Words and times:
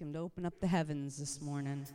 Him 0.00 0.14
to 0.14 0.20
open 0.20 0.46
up 0.46 0.58
the 0.60 0.66
heavens 0.66 1.18
this 1.18 1.42
morning. 1.42 1.86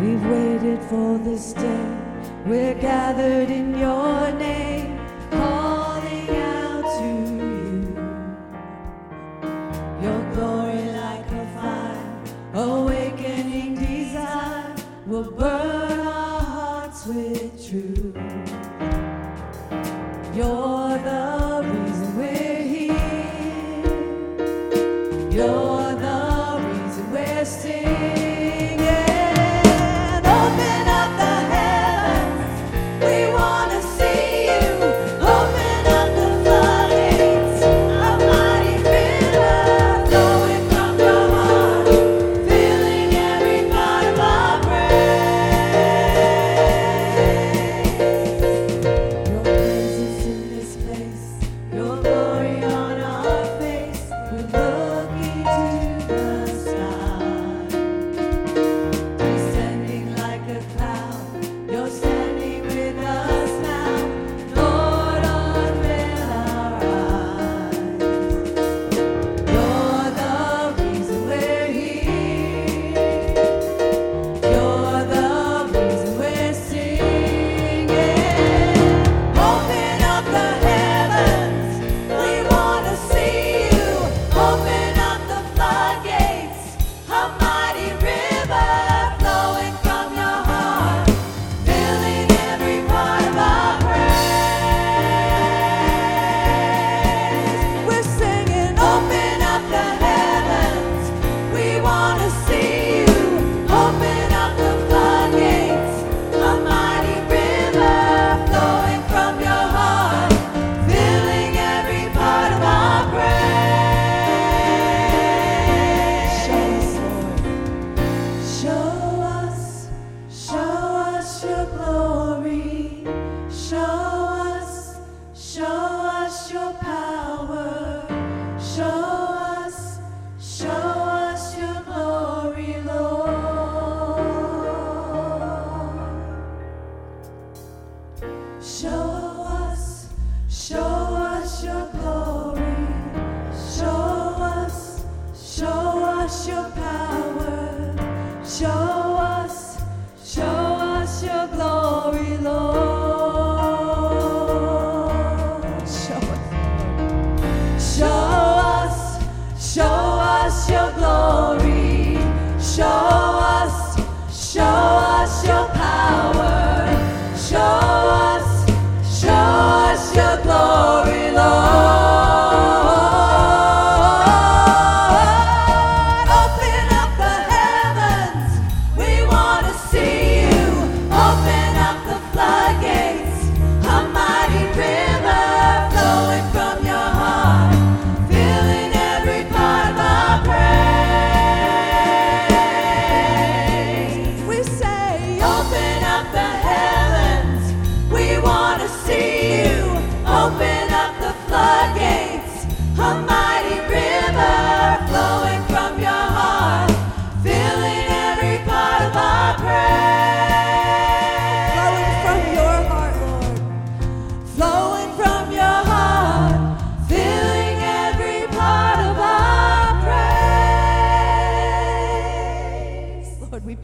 We've 0.00 0.26
waited 0.26 0.82
for 0.82 1.18
this 1.18 1.52
day. 1.52 1.89
We're 2.46 2.74
gathered 2.74 3.50
in 3.50 3.78
your 3.78 3.99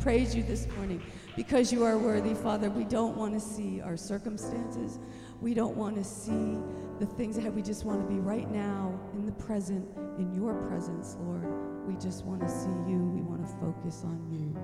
praise 0.01 0.35
you 0.35 0.43
this 0.43 0.67
morning 0.77 1.03
because 1.37 1.73
you 1.73 1.85
are 1.85 1.99
worthy, 1.99 2.35
Father. 2.35 2.71
We 2.71 2.85
don't 2.85 3.17
want 3.17 3.35
to 3.35 3.41
see 3.41 3.81
our 3.81 3.97
circumstances. 3.97 4.99
We 5.41 5.55
don't 5.55 5.77
want 5.77 5.97
to 5.97 6.05
see 6.05 6.59
the 6.99 7.07
things 7.07 7.37
ahead. 7.37 7.55
We 7.55 7.63
just 7.63 7.85
want 7.85 8.01
to 8.01 8.07
be 8.07 8.19
right 8.19 8.51
now 8.51 8.99
in 9.15 9.27
the 9.27 9.33
present, 9.33 9.87
in 10.19 10.35
your 10.35 10.55
presence, 10.69 11.17
Lord. 11.21 11.47
We 11.87 11.95
just 11.97 12.25
want 12.25 12.41
to 12.41 12.49
see 12.49 12.69
you. 12.89 13.11
We 13.15 13.23
want 13.23 13.47
to 13.47 13.53
focus 13.61 14.03
on 14.05 14.27
you. 14.31 14.55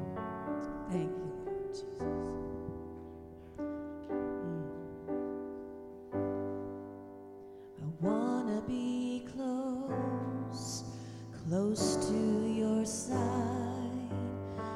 Thank 0.90 1.10
you, 1.10 1.32
Lord 1.46 1.74
Jesus. 1.74 1.84
I 7.80 7.84
wanna 8.00 8.62
be 8.62 9.26
close, 9.36 10.84
close 11.46 12.08
to 12.08 12.46
your 12.48 12.84
side. 12.84 13.41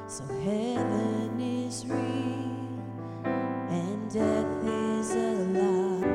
So 0.09 0.23
heaven 0.25 1.37
is 1.37 1.85
real 1.85 1.99
and 3.69 4.09
death 4.09 4.63
is 4.65 5.11
a 5.11 5.31
lie. 5.51 6.07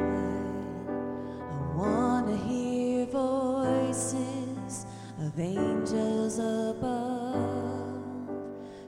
I 1.51 1.77
want 1.77 2.27
to 2.29 2.37
hear 2.39 3.05
voices 3.05 4.87
of 5.21 5.39
angels 5.39 6.39
above 6.39 8.03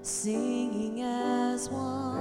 singing 0.01 1.03
as 1.03 1.69
one. 1.69 2.14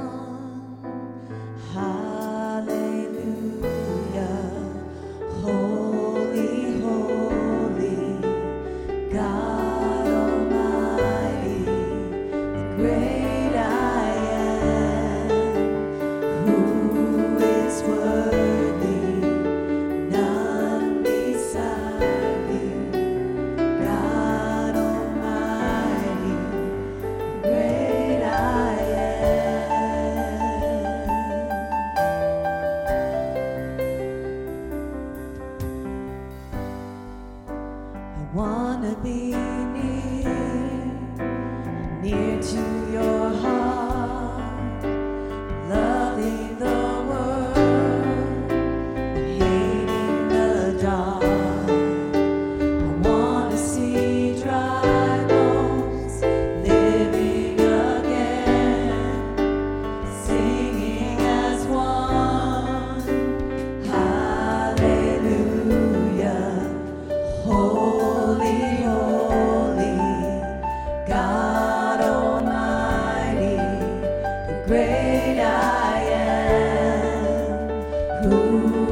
Oh. 78.26 78.83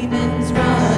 demons 0.00 0.52
run. 0.52 0.97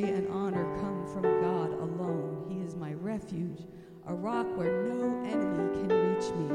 glory 0.00 0.16
and 0.16 0.28
honor 0.28 0.64
come 0.80 1.06
from 1.12 1.22
God 1.22 1.72
alone. 1.72 2.46
He 2.48 2.60
is 2.64 2.76
my 2.76 2.92
refuge, 2.94 3.60
a 4.06 4.14
rock 4.14 4.46
where 4.56 4.82
no 4.86 5.22
enemy 5.24 5.68
can 5.74 5.88
reach 5.88 6.30
me. 6.34 6.48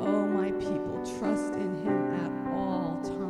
Oh, 0.00 0.26
my 0.26 0.50
people, 0.52 1.00
trust 1.18 1.54
in 1.54 1.76
him 1.84 2.14
at 2.14 2.54
all 2.54 3.00
times. 3.02 3.23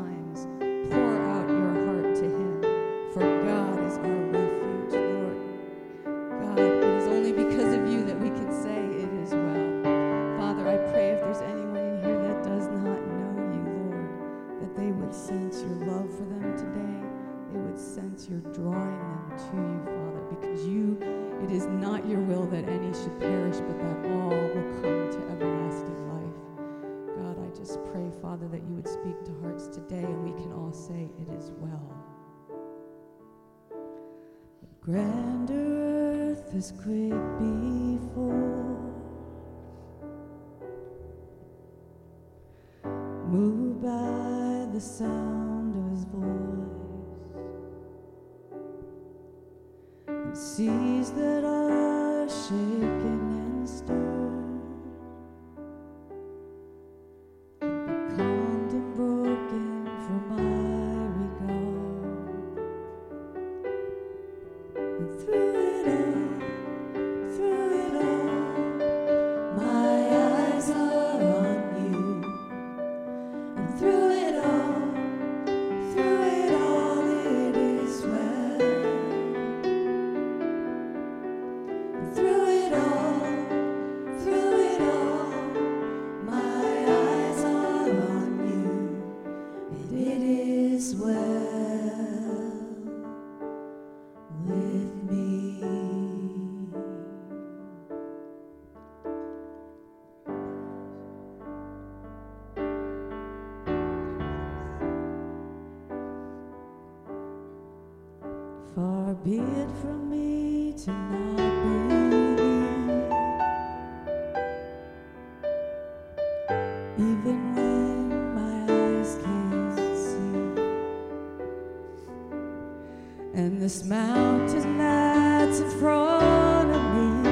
this 123.64 123.82
mountain 123.82 124.76
that's 124.76 125.60
in 125.60 125.70
front 125.80 126.70
of 126.70 126.82
me 126.94 127.30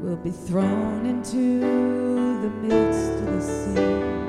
will 0.00 0.14
be 0.14 0.30
thrown 0.30 1.04
into 1.04 1.58
the 2.42 2.50
midst 2.62 3.10
of 3.10 3.26
the 3.26 3.42
sea. 3.42 4.19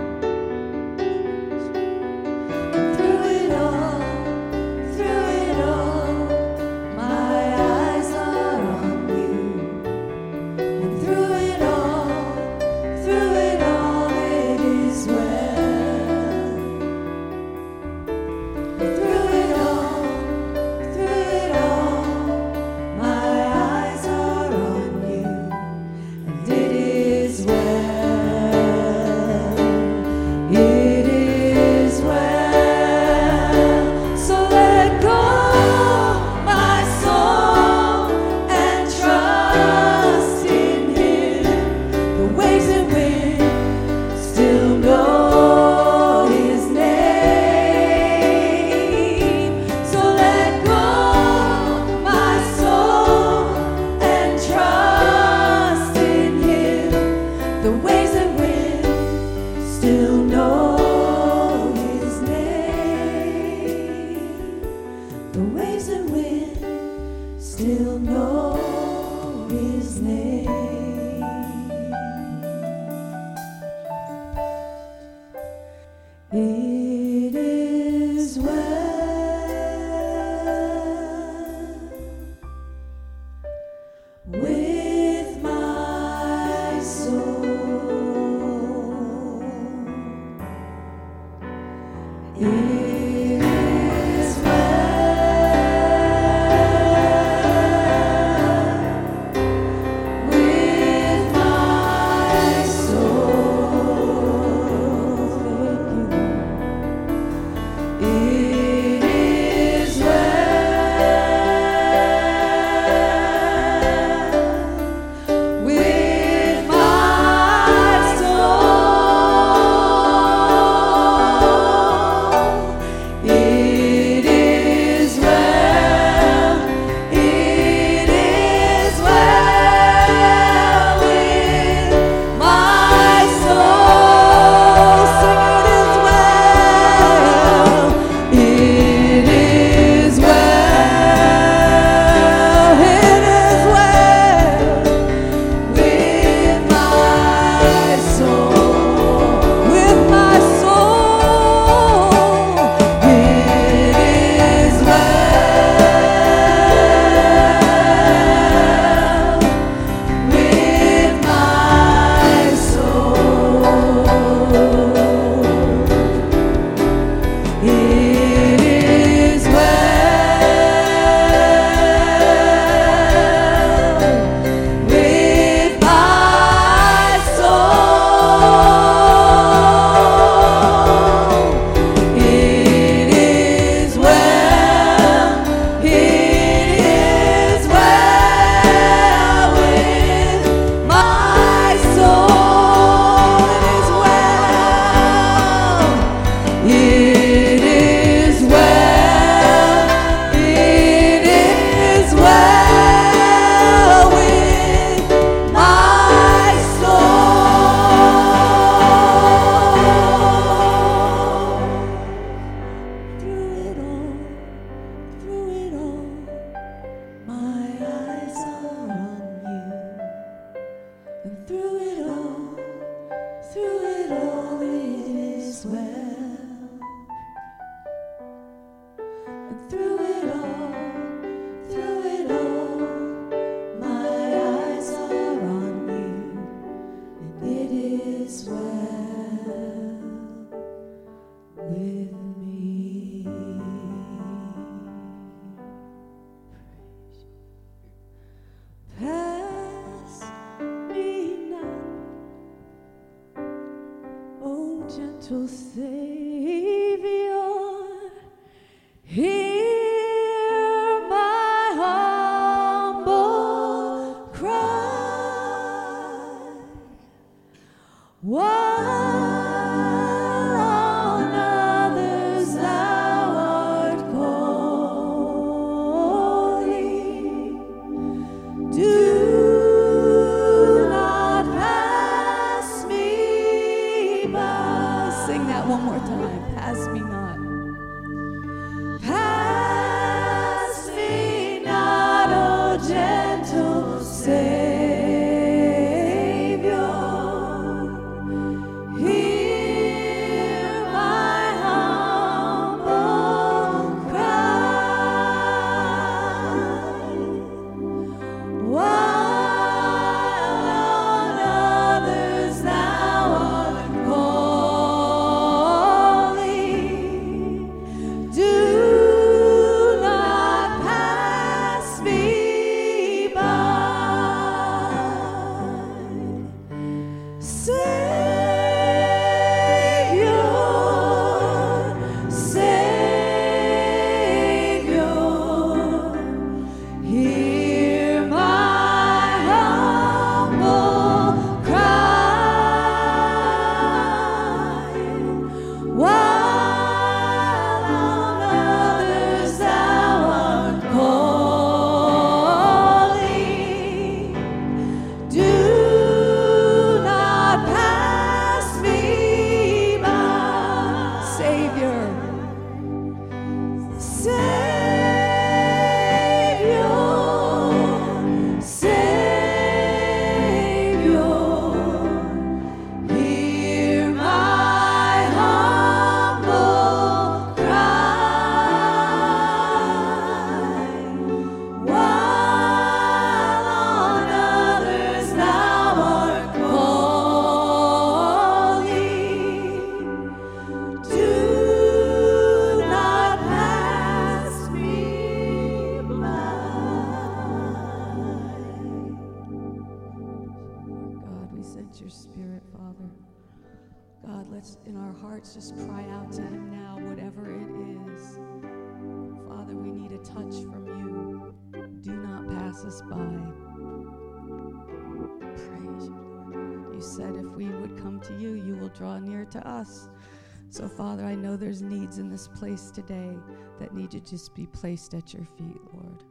In 422.22 422.30
this 422.30 422.48
place 422.48 422.92
today 422.92 423.36
that 423.80 423.94
need 423.94 424.12
to 424.12 424.22
just 424.22 424.54
be 424.54 424.68
placed 424.68 425.14
at 425.16 425.34
your 425.34 425.44
feet, 425.58 425.82
Lord. 425.92 426.24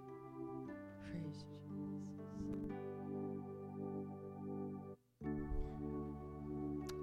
Praise 1.04 1.44
Jesus. 1.44 1.44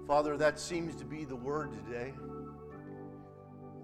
Father, 0.06 0.38
that 0.38 0.58
seems 0.58 0.96
to 0.96 1.04
be 1.04 1.26
the 1.26 1.36
word 1.36 1.70
today. 1.84 2.14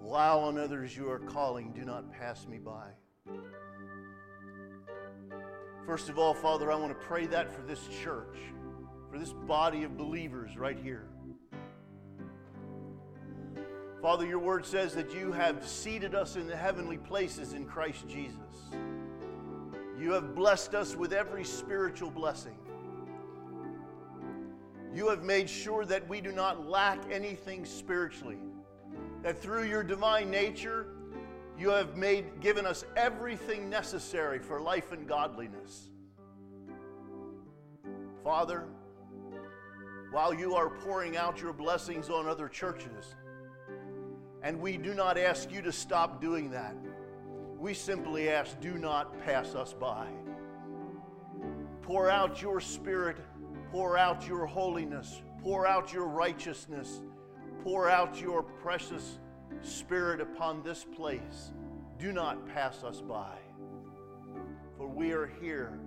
While 0.01 0.39
on 0.39 0.57
others 0.57 0.97
you 0.97 1.07
are 1.09 1.19
calling, 1.19 1.71
do 1.71 1.85
not 1.85 2.11
pass 2.11 2.47
me 2.47 2.57
by. 2.57 2.87
First 5.85 6.09
of 6.09 6.17
all, 6.17 6.33
Father, 6.33 6.71
I 6.71 6.75
want 6.75 6.99
to 6.99 7.05
pray 7.05 7.27
that 7.27 7.55
for 7.55 7.61
this 7.61 7.87
church, 8.03 8.37
for 9.11 9.19
this 9.19 9.33
body 9.33 9.83
of 9.83 9.97
believers 9.97 10.57
right 10.57 10.79
here. 10.79 11.09
Father, 14.01 14.25
your 14.25 14.39
word 14.39 14.65
says 14.65 14.93
that 14.93 15.13
you 15.13 15.31
have 15.31 15.67
seated 15.67 16.13
us 16.13 16.35
in 16.35 16.47
the 16.47 16.55
heavenly 16.55 16.97
places 16.97 17.53
in 17.53 17.65
Christ 17.65 18.07
Jesus. 18.07 18.39
You 19.99 20.11
have 20.11 20.35
blessed 20.35 20.75
us 20.75 20.95
with 20.95 21.13
every 21.13 21.43
spiritual 21.43 22.11
blessing. 22.11 22.57
You 24.93 25.09
have 25.09 25.23
made 25.23 25.49
sure 25.49 25.85
that 25.85 26.07
we 26.07 26.21
do 26.21 26.31
not 26.31 26.67
lack 26.67 26.99
anything 27.11 27.65
spiritually. 27.65 28.37
That 29.23 29.41
through 29.41 29.63
your 29.63 29.83
divine 29.83 30.29
nature, 30.29 30.87
you 31.57 31.69
have 31.69 31.97
made 31.97 32.41
given 32.41 32.65
us 32.65 32.85
everything 32.95 33.69
necessary 33.69 34.39
for 34.39 34.61
life 34.61 34.91
and 34.91 35.07
godliness. 35.07 35.89
Father, 38.23 38.67
while 40.11 40.33
you 40.33 40.55
are 40.55 40.69
pouring 40.69 41.17
out 41.17 41.41
your 41.41 41.53
blessings 41.53 42.09
on 42.09 42.27
other 42.27 42.47
churches, 42.47 43.15
and 44.45 44.61
we 44.61 44.77
do 44.77 44.93
not 44.93 45.17
ask 45.17 45.51
you 45.51 45.59
to 45.63 45.71
stop 45.71 46.21
doing 46.21 46.51
that. 46.51 46.75
We 47.57 47.73
simply 47.73 48.29
ask, 48.29 48.61
do 48.61 48.75
not 48.75 49.19
pass 49.25 49.55
us 49.55 49.73
by. 49.73 50.05
Pour 51.81 52.11
out 52.11 52.43
your 52.43 52.61
spirit, 52.61 53.17
pour 53.71 53.97
out 53.97 54.27
your 54.27 54.45
holiness, 54.45 55.23
pour 55.41 55.65
out 55.65 55.91
your 55.91 56.05
righteousness, 56.05 57.01
pour 57.63 57.89
out 57.89 58.21
your 58.21 58.43
precious 58.43 59.17
spirit 59.63 60.21
upon 60.21 60.61
this 60.61 60.85
place. 60.95 61.51
Do 61.97 62.11
not 62.11 62.45
pass 62.45 62.83
us 62.83 63.01
by. 63.01 63.39
For 64.77 64.87
we 64.87 65.11
are 65.11 65.25
here 65.41 65.79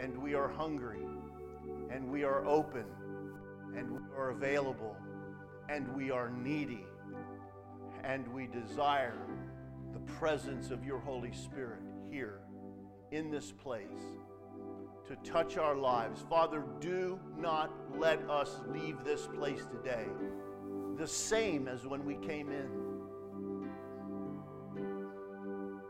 and 0.00 0.20
we 0.20 0.34
are 0.34 0.48
hungry 0.48 1.06
and 1.92 2.10
we 2.10 2.24
are 2.24 2.44
open 2.44 2.86
and 3.76 3.88
we 3.88 4.00
are 4.16 4.30
available 4.30 4.96
and 5.68 5.86
we 5.94 6.10
are 6.10 6.28
needy 6.30 6.87
and 8.04 8.26
we 8.28 8.46
desire 8.46 9.18
the 9.92 10.00
presence 10.00 10.70
of 10.70 10.84
your 10.84 10.98
Holy 10.98 11.32
Spirit 11.32 11.82
here 12.10 12.40
in 13.10 13.30
this 13.30 13.52
place 13.52 13.86
to 15.06 15.16
touch 15.16 15.56
our 15.56 15.74
lives. 15.74 16.22
Father, 16.28 16.64
do 16.80 17.18
not 17.38 17.70
let 17.96 18.20
us 18.28 18.60
leave 18.68 19.02
this 19.04 19.26
place 19.26 19.64
today 19.66 20.06
the 20.98 21.06
same 21.06 21.68
as 21.68 21.86
when 21.86 22.04
we 22.04 22.16
came 22.16 22.50
in. 22.50 22.68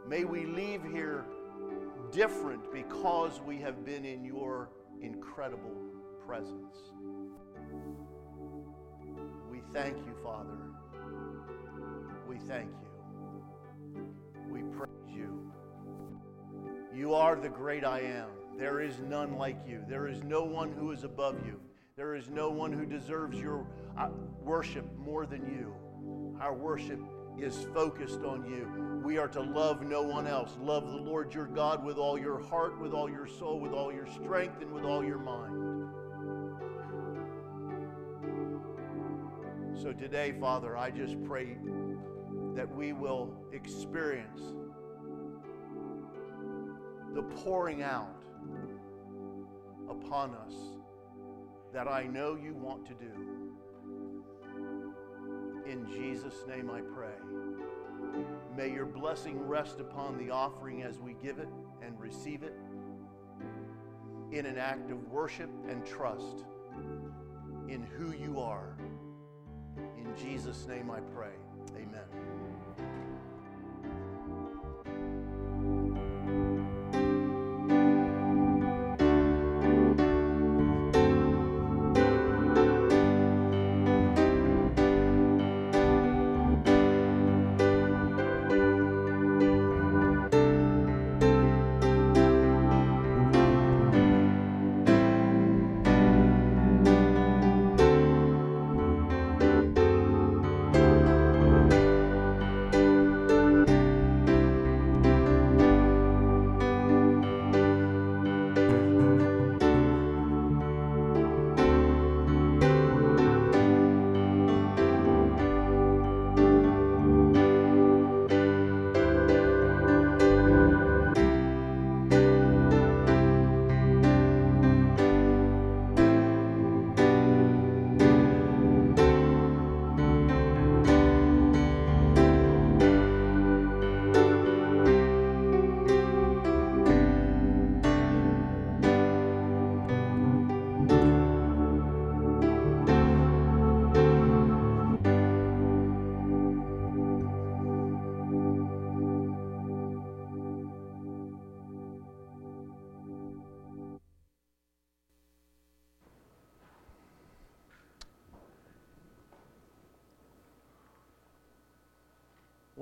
May 0.07 0.25
we 0.25 0.47
leave 0.47 0.83
here 0.85 1.25
different 2.13 2.73
because 2.73 3.41
we 3.41 3.59
have 3.59 3.85
been 3.85 4.05
in 4.05 4.25
your 4.25 4.71
incredible 5.01 5.77
presence. 6.27 6.77
We 9.51 9.61
thank 9.73 9.97
you, 9.99 10.15
Father. 10.23 10.68
We 12.29 12.37
thank 12.37 12.69
you. 12.83 14.05
We 14.51 14.61
praise 14.61 14.91
you. 15.09 15.51
You 16.95 17.15
are 17.15 17.37
the 17.37 17.49
great 17.49 17.85
I 17.85 18.01
am. 18.01 18.29
There 18.59 18.81
is 18.83 18.99
none 19.09 19.39
like 19.39 19.57
you. 19.67 19.83
There 19.89 20.09
is 20.09 20.23
no 20.23 20.45
one 20.45 20.71
who 20.71 20.91
is 20.91 21.05
above 21.05 21.47
you. 21.47 21.59
There 21.97 22.15
is 22.15 22.29
no 22.29 22.51
one 22.51 22.71
who 22.71 22.85
deserves 22.85 23.41
your 23.41 23.67
uh, 23.97 24.11
worship 24.43 24.85
more 24.99 25.25
than 25.25 25.43
you. 25.47 25.75
Our 26.39 26.55
worship 26.55 27.01
is 27.41 27.67
focused 27.73 28.21
on 28.21 28.45
you. 28.45 29.01
We 29.03 29.17
are 29.17 29.29
to 29.29 29.41
love 29.41 29.83
no 29.83 30.03
one 30.03 30.27
else. 30.27 30.57
Love 30.61 30.91
the 30.91 30.99
Lord 30.99 31.33
your 31.33 31.47
God 31.47 31.83
with 31.83 31.97
all 31.97 32.19
your 32.19 32.41
heart, 32.41 32.79
with 32.79 32.93
all 32.93 33.09
your 33.09 33.27
soul, 33.27 33.59
with 33.59 33.73
all 33.73 33.91
your 33.91 34.07
strength, 34.07 34.61
and 34.61 34.71
with 34.71 34.85
all 34.85 35.03
your 35.03 35.19
mind. 35.19 35.89
So 39.81 39.93
today, 39.93 40.35
Father, 40.39 40.77
I 40.77 40.91
just 40.91 41.23
pray 41.25 41.57
that 42.59 42.69
we 42.75 42.93
will 42.93 43.31
experience 43.53 44.41
the 47.15 47.23
pouring 47.23 47.85
out 47.85 48.21
upon 49.89 50.35
us 50.35 50.55
that 51.73 51.87
I 51.87 52.09
know 52.09 52.35
you 52.35 52.55
want 52.55 52.85
to 52.87 52.95
do. 52.95 53.13
In 55.71 55.87
Jesus' 55.87 56.35
name 56.49 56.69
I 56.69 56.81
pray. 56.81 57.15
May 58.57 58.73
your 58.73 58.87
blessing 58.87 59.39
rest 59.39 59.79
upon 59.79 60.19
the 60.19 60.33
offering 60.33 60.83
as 60.83 60.99
we 60.99 61.15
give 61.23 61.39
it 61.39 61.49
and 61.81 61.97
receive 62.01 62.43
it 62.43 62.57
in 64.33 64.47
an 64.47 64.59
act 64.59 64.91
of 64.91 65.09
worship 65.13 65.51
and 65.69 65.87
trust 65.87 66.45
in 67.69 67.85
who 67.85 68.13
you 68.21 68.41
are. 68.41 68.77
In 69.97 70.13
Jesus' 70.17 70.67
name 70.67 70.91
I 70.91 70.99
pray. 70.99 71.35
Amen. 71.77 72.48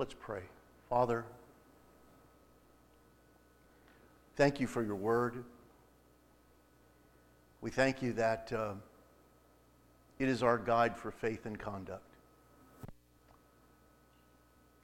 Let's 0.06 0.14
pray. 0.20 0.42
Father, 0.88 1.24
thank 4.36 4.60
you 4.60 4.68
for 4.68 4.84
your 4.84 4.94
word. 4.94 5.42
We 7.60 7.72
thank 7.72 8.02
you 8.02 8.12
that 8.12 8.52
uh, 8.52 8.74
it 10.20 10.28
is 10.28 10.44
our 10.44 10.58
guide 10.58 10.96
for 10.96 11.10
faith 11.10 11.44
and 11.44 11.58
conduct. 11.58 12.06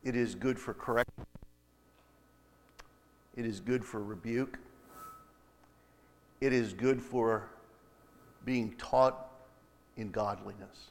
It 0.03 0.17
is 0.17 0.35
good 0.35 0.59
for 0.59 0.75
correction. 0.75 1.25
It 3.37 3.47
is 3.47 3.61
good 3.61 3.85
for 3.85 4.03
rebuke. 4.03 4.59
It 6.41 6.53
is 6.53 6.73
good 6.73 7.01
for 7.01 7.49
being 8.45 8.75
taught 8.77 9.29
in 9.97 10.11
godliness. 10.11 10.91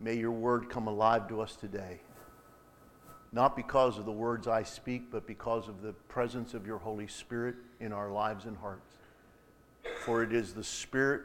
May 0.00 0.14
your 0.14 0.32
word 0.32 0.68
come 0.68 0.88
alive 0.88 1.28
to 1.28 1.40
us 1.40 1.54
today 1.54 2.00
not 3.32 3.56
because 3.56 3.98
of 3.98 4.06
the 4.06 4.12
words 4.12 4.48
I 4.48 4.62
speak, 4.62 5.10
but 5.10 5.26
because 5.26 5.68
of 5.68 5.82
the 5.82 5.92
presence 5.92 6.54
of 6.54 6.66
your 6.66 6.78
Holy 6.78 7.06
Spirit 7.06 7.56
in 7.80 7.92
our 7.92 8.10
lives 8.10 8.46
and 8.46 8.56
hearts. 8.56 8.96
For 10.04 10.22
it 10.22 10.32
is 10.32 10.54
the 10.54 10.64
Spirit, 10.64 11.22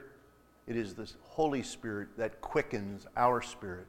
it 0.68 0.76
is 0.76 0.94
the 0.94 1.10
Holy 1.22 1.64
Spirit 1.64 2.10
that 2.18 2.42
quickens 2.42 3.08
our 3.16 3.42
spirit 3.42 3.88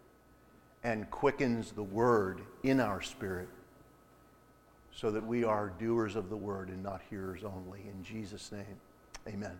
and 0.82 1.10
quickens 1.10 1.72
the 1.72 1.82
Word 1.82 2.42
in 2.62 2.78
our 2.78 3.00
spirit 3.00 3.48
so 4.92 5.10
that 5.10 5.26
we 5.26 5.42
are 5.42 5.72
doers 5.80 6.14
of 6.14 6.30
the 6.30 6.36
Word 6.36 6.68
and 6.68 6.82
not 6.82 7.00
hearers 7.10 7.42
only. 7.42 7.80
In 7.80 8.04
Jesus' 8.04 8.52
name, 8.52 8.78
amen. 9.26 9.58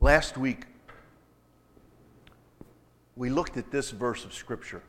Last 0.00 0.38
week, 0.38 0.66
we 3.16 3.30
looked 3.30 3.56
at 3.56 3.72
this 3.72 3.90
verse 3.90 4.24
of 4.24 4.32
Scripture. 4.32 4.82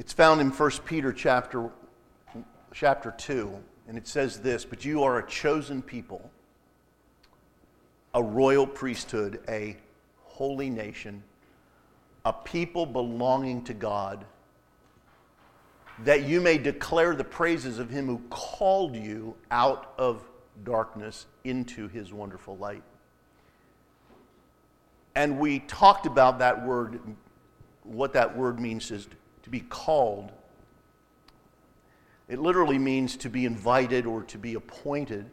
It's 0.00 0.14
found 0.14 0.40
in 0.40 0.48
1 0.48 0.70
Peter 0.86 1.12
chapter, 1.12 1.68
chapter 2.72 3.10
2, 3.18 3.54
and 3.86 3.98
it 3.98 4.08
says 4.08 4.40
this 4.40 4.64
But 4.64 4.82
you 4.82 5.02
are 5.02 5.18
a 5.18 5.26
chosen 5.28 5.82
people, 5.82 6.30
a 8.14 8.22
royal 8.22 8.66
priesthood, 8.66 9.42
a 9.46 9.76
holy 10.24 10.70
nation, 10.70 11.22
a 12.24 12.32
people 12.32 12.86
belonging 12.86 13.62
to 13.64 13.74
God, 13.74 14.24
that 16.04 16.24
you 16.24 16.40
may 16.40 16.56
declare 16.56 17.14
the 17.14 17.22
praises 17.22 17.78
of 17.78 17.90
him 17.90 18.06
who 18.06 18.22
called 18.30 18.96
you 18.96 19.36
out 19.50 19.92
of 19.98 20.24
darkness 20.64 21.26
into 21.44 21.88
his 21.88 22.10
wonderful 22.10 22.56
light. 22.56 22.84
And 25.14 25.38
we 25.38 25.58
talked 25.58 26.06
about 26.06 26.38
that 26.38 26.64
word, 26.66 27.00
what 27.82 28.14
that 28.14 28.34
word 28.34 28.58
means 28.58 28.90
is 28.90 29.06
to 29.50 29.58
be 29.58 29.66
called. 29.68 30.30
It 32.28 32.38
literally 32.38 32.78
means 32.78 33.16
to 33.18 33.28
be 33.28 33.44
invited 33.44 34.06
or 34.06 34.22
to 34.24 34.38
be 34.38 34.54
appointed. 34.54 35.26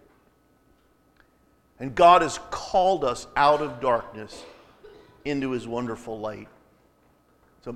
And 1.79 1.93
God 1.93 2.23
has 2.23 2.39
called 2.49 3.03
us 3.03 3.27
out 3.35 3.61
of 3.61 3.79
darkness 3.79 4.43
into 5.25 5.51
his 5.51 5.67
wonderful 5.67 6.19
light. 6.19 6.47
It's 7.59 7.67
a, 7.67 7.75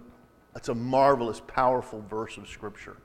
that's 0.54 0.70
a 0.70 0.76
marvelous, 0.76 1.40
powerful 1.46 2.04
verse 2.10 2.38
of 2.38 2.48
Scripture. 2.48 2.98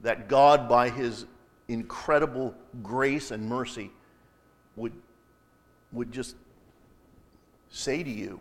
That 0.00 0.28
God, 0.28 0.68
by 0.68 0.90
his 0.90 1.24
incredible 1.68 2.54
grace 2.82 3.30
and 3.30 3.48
mercy, 3.48 3.90
would, 4.76 4.92
would 5.92 6.12
just 6.12 6.36
say 7.70 8.02
to 8.02 8.10
you, 8.10 8.38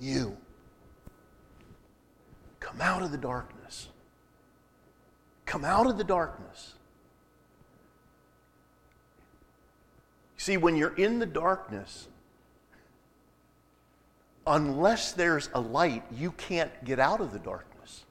you. 0.00 0.36
Come 2.60 2.80
out 2.80 3.02
of 3.02 3.12
the 3.12 3.18
darkness. 3.18 3.88
Come 5.46 5.64
out 5.64 5.86
of 5.86 5.98
the 5.98 6.04
darkness. 6.04 6.74
See, 10.36 10.56
when 10.56 10.76
you're 10.76 10.94
in 10.96 11.18
the 11.18 11.26
darkness, 11.26 12.08
unless 14.46 15.12
there's 15.12 15.50
a 15.54 15.60
light, 15.60 16.04
you 16.12 16.32
can't 16.32 16.72
get 16.84 16.98
out 16.98 17.20
of 17.20 17.32
the 17.32 17.38
darkness. 17.38 18.04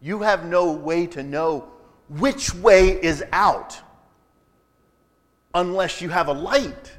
You 0.00 0.22
have 0.22 0.44
no 0.44 0.72
way 0.72 1.06
to 1.08 1.22
know 1.22 1.68
which 2.08 2.54
way 2.54 2.90
is 2.90 3.24
out. 3.32 3.80
unless 5.54 6.00
you 6.00 6.08
have 6.08 6.28
a 6.28 6.32
light. 6.32 6.92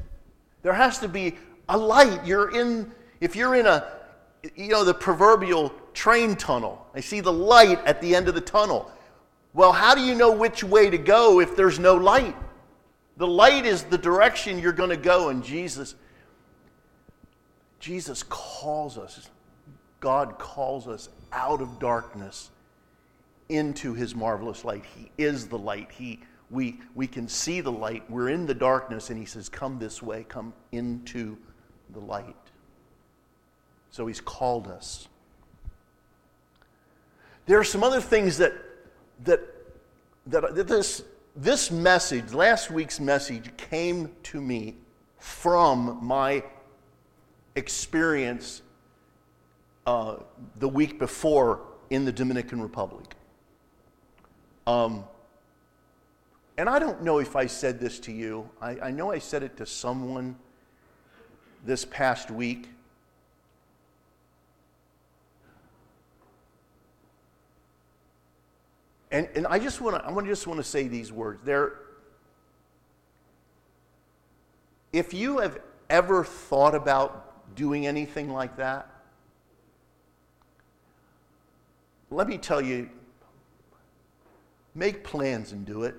There 0.62 0.74
has 0.74 1.00
to 1.00 1.08
be 1.08 1.38
a 1.68 1.78
light. 1.78 2.26
You're 2.26 2.52
in, 2.52 2.92
if 3.22 3.36
you're 3.36 3.56
in 3.56 3.66
a, 3.66 3.86
you 4.56 4.70
know, 4.70 4.84
the 4.84 4.94
proverbial 4.94 5.74
train 5.94 6.36
tunnel, 6.36 6.86
I 6.94 7.02
see 7.02 7.20
the 7.20 7.34
light 7.34 7.84
at 7.86 8.02
the 8.02 8.16
end 8.16 8.28
of 8.28 8.36
the 8.36 8.42
tunnel. 8.42 8.92
Well, 9.54 9.72
how 9.72 9.96
do 9.96 10.02
you 10.02 10.16
know 10.16 10.32
which 10.32 10.64
way 10.64 10.90
to 10.90 10.98
go 10.98 11.40
if 11.40 11.56
there's 11.56 11.80
no 11.80 11.96
light? 11.96 12.36
The 13.18 13.28
light 13.28 13.66
is 13.66 13.84
the 13.84 13.98
direction 13.98 14.60
you're 14.60 14.72
going 14.72 14.92
to 14.92 14.98
go, 14.98 15.30
and 15.30 15.44
Jesus, 15.44 15.96
Jesus 17.80 18.24
calls 18.30 18.98
us, 18.98 19.30
God 20.00 20.40
calls 20.40 20.88
us 20.88 21.10
out 21.34 21.62
of 21.62 21.80
darkness 21.80 22.52
into 23.50 23.94
his 23.94 24.16
marvelous 24.16 24.64
light. 24.64 24.86
He 24.96 25.12
is 25.18 25.48
the 25.48 25.58
light. 25.58 25.92
He, 25.92 26.20
we, 26.50 26.80
we 26.96 27.08
can 27.08 27.28
see 27.28 27.60
the 27.62 27.72
light. 27.72 28.10
We're 28.10 28.30
in 28.30 28.46
the 28.46 28.54
darkness, 28.54 29.10
and 29.10 29.20
he 29.20 29.26
says, 29.26 29.50
Come 29.50 29.80
this 29.80 30.02
way, 30.02 30.26
come 30.30 30.54
into 30.72 31.38
the 31.92 32.00
light. 32.00 32.36
So 33.92 34.08
he's 34.08 34.22
called 34.22 34.68
us. 34.68 35.08
There 37.46 37.60
are 37.60 37.64
some 37.64 37.84
other 37.84 38.02
things 38.02 38.38
that, 38.38 38.54
that, 39.24 39.42
that, 40.28 40.68
this, 40.68 41.04
this 41.36 41.72
message, 41.72 42.34
last 42.34 42.70
week's 42.70 43.00
message, 43.00 43.50
came 43.58 44.12
to 44.24 44.40
me 44.40 44.76
from 45.18 46.00
my 46.02 46.44
experience 47.56 48.62
uh, 49.88 50.18
the 50.58 50.70
week 50.70 51.00
before 51.00 51.62
in 51.90 52.06
the 52.06 52.12
Dominican 52.12 52.62
Republic. 52.62 53.16
Um, 54.68 55.04
and 56.58 56.70
I 56.70 56.78
don't 56.78 57.02
know 57.02 57.20
if 57.20 57.36
I 57.36 57.48
said 57.48 57.80
this 57.80 58.00
to 58.02 58.12
you. 58.12 58.50
I, 58.62 58.80
I 58.80 58.92
know 58.92 59.12
I 59.12 59.18
said 59.20 59.44
it 59.44 59.58
to 59.58 59.66
someone 59.66 60.36
this 61.66 61.86
past 61.86 62.30
week. 62.30 62.70
And, 69.12 69.28
and 69.36 69.48
I 69.48 69.60
just 69.60 69.82
want 69.82 69.96
to 69.96 70.08
I 70.08 70.22
just 70.26 70.46
want 70.46 70.60
to 70.60 70.64
say 70.64 70.88
these 70.88 71.12
words. 71.12 71.42
There, 71.44 71.80
if 74.94 75.14
you 75.14 75.40
have 75.40 75.60
ever 75.90 76.24
thought 76.24 76.76
about 76.76 77.56
doing 77.56 77.88
anything 77.88 78.32
like 78.32 78.58
that, 78.58 78.90
let 82.12 82.28
me 82.28 82.38
tell 82.38 82.62
you, 82.62 82.90
make 84.76 85.04
plans 85.04 85.52
and 85.52 85.66
do 85.66 85.84
it. 85.84 85.96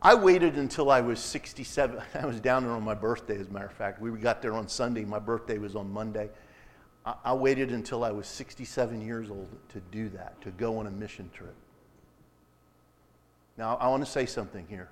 I 0.00 0.14
waited 0.14 0.56
until 0.56 0.90
I 0.90 1.00
was 1.00 1.18
67. 1.18 2.00
I 2.14 2.26
was 2.26 2.40
down 2.40 2.64
there 2.64 2.72
on 2.72 2.84
my 2.84 2.94
birthday, 2.94 3.38
as 3.38 3.48
a 3.48 3.50
matter 3.50 3.66
of 3.66 3.72
fact. 3.72 4.00
We 4.00 4.10
got 4.12 4.40
there 4.40 4.54
on 4.54 4.68
Sunday. 4.68 5.04
My 5.04 5.18
birthday 5.18 5.58
was 5.58 5.74
on 5.74 5.90
Monday. 5.90 6.30
I, 7.06 7.14
I 7.24 7.32
waited 7.32 7.72
until 7.72 8.04
I 8.04 8.10
was 8.10 8.26
67 8.26 9.00
years 9.00 9.30
old 9.30 9.48
to 9.70 9.80
do 9.92 10.08
that, 10.10 10.40
to 10.42 10.50
go 10.50 10.78
on 10.78 10.86
a 10.86 10.90
mission 10.90 11.30
trip. 11.32 11.54
Now, 13.56 13.76
I 13.76 13.88
want 13.88 14.04
to 14.04 14.10
say 14.10 14.26
something 14.26 14.66
here. 14.68 14.90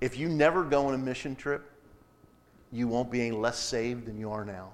If 0.00 0.18
you 0.18 0.28
never 0.28 0.64
go 0.64 0.86
on 0.86 0.94
a 0.94 0.98
mission 0.98 1.34
trip, 1.34 1.70
you 2.70 2.86
won't 2.86 3.10
be 3.10 3.20
any 3.20 3.30
less 3.30 3.58
saved 3.58 4.06
than 4.06 4.18
you 4.18 4.30
are 4.30 4.44
now. 4.44 4.72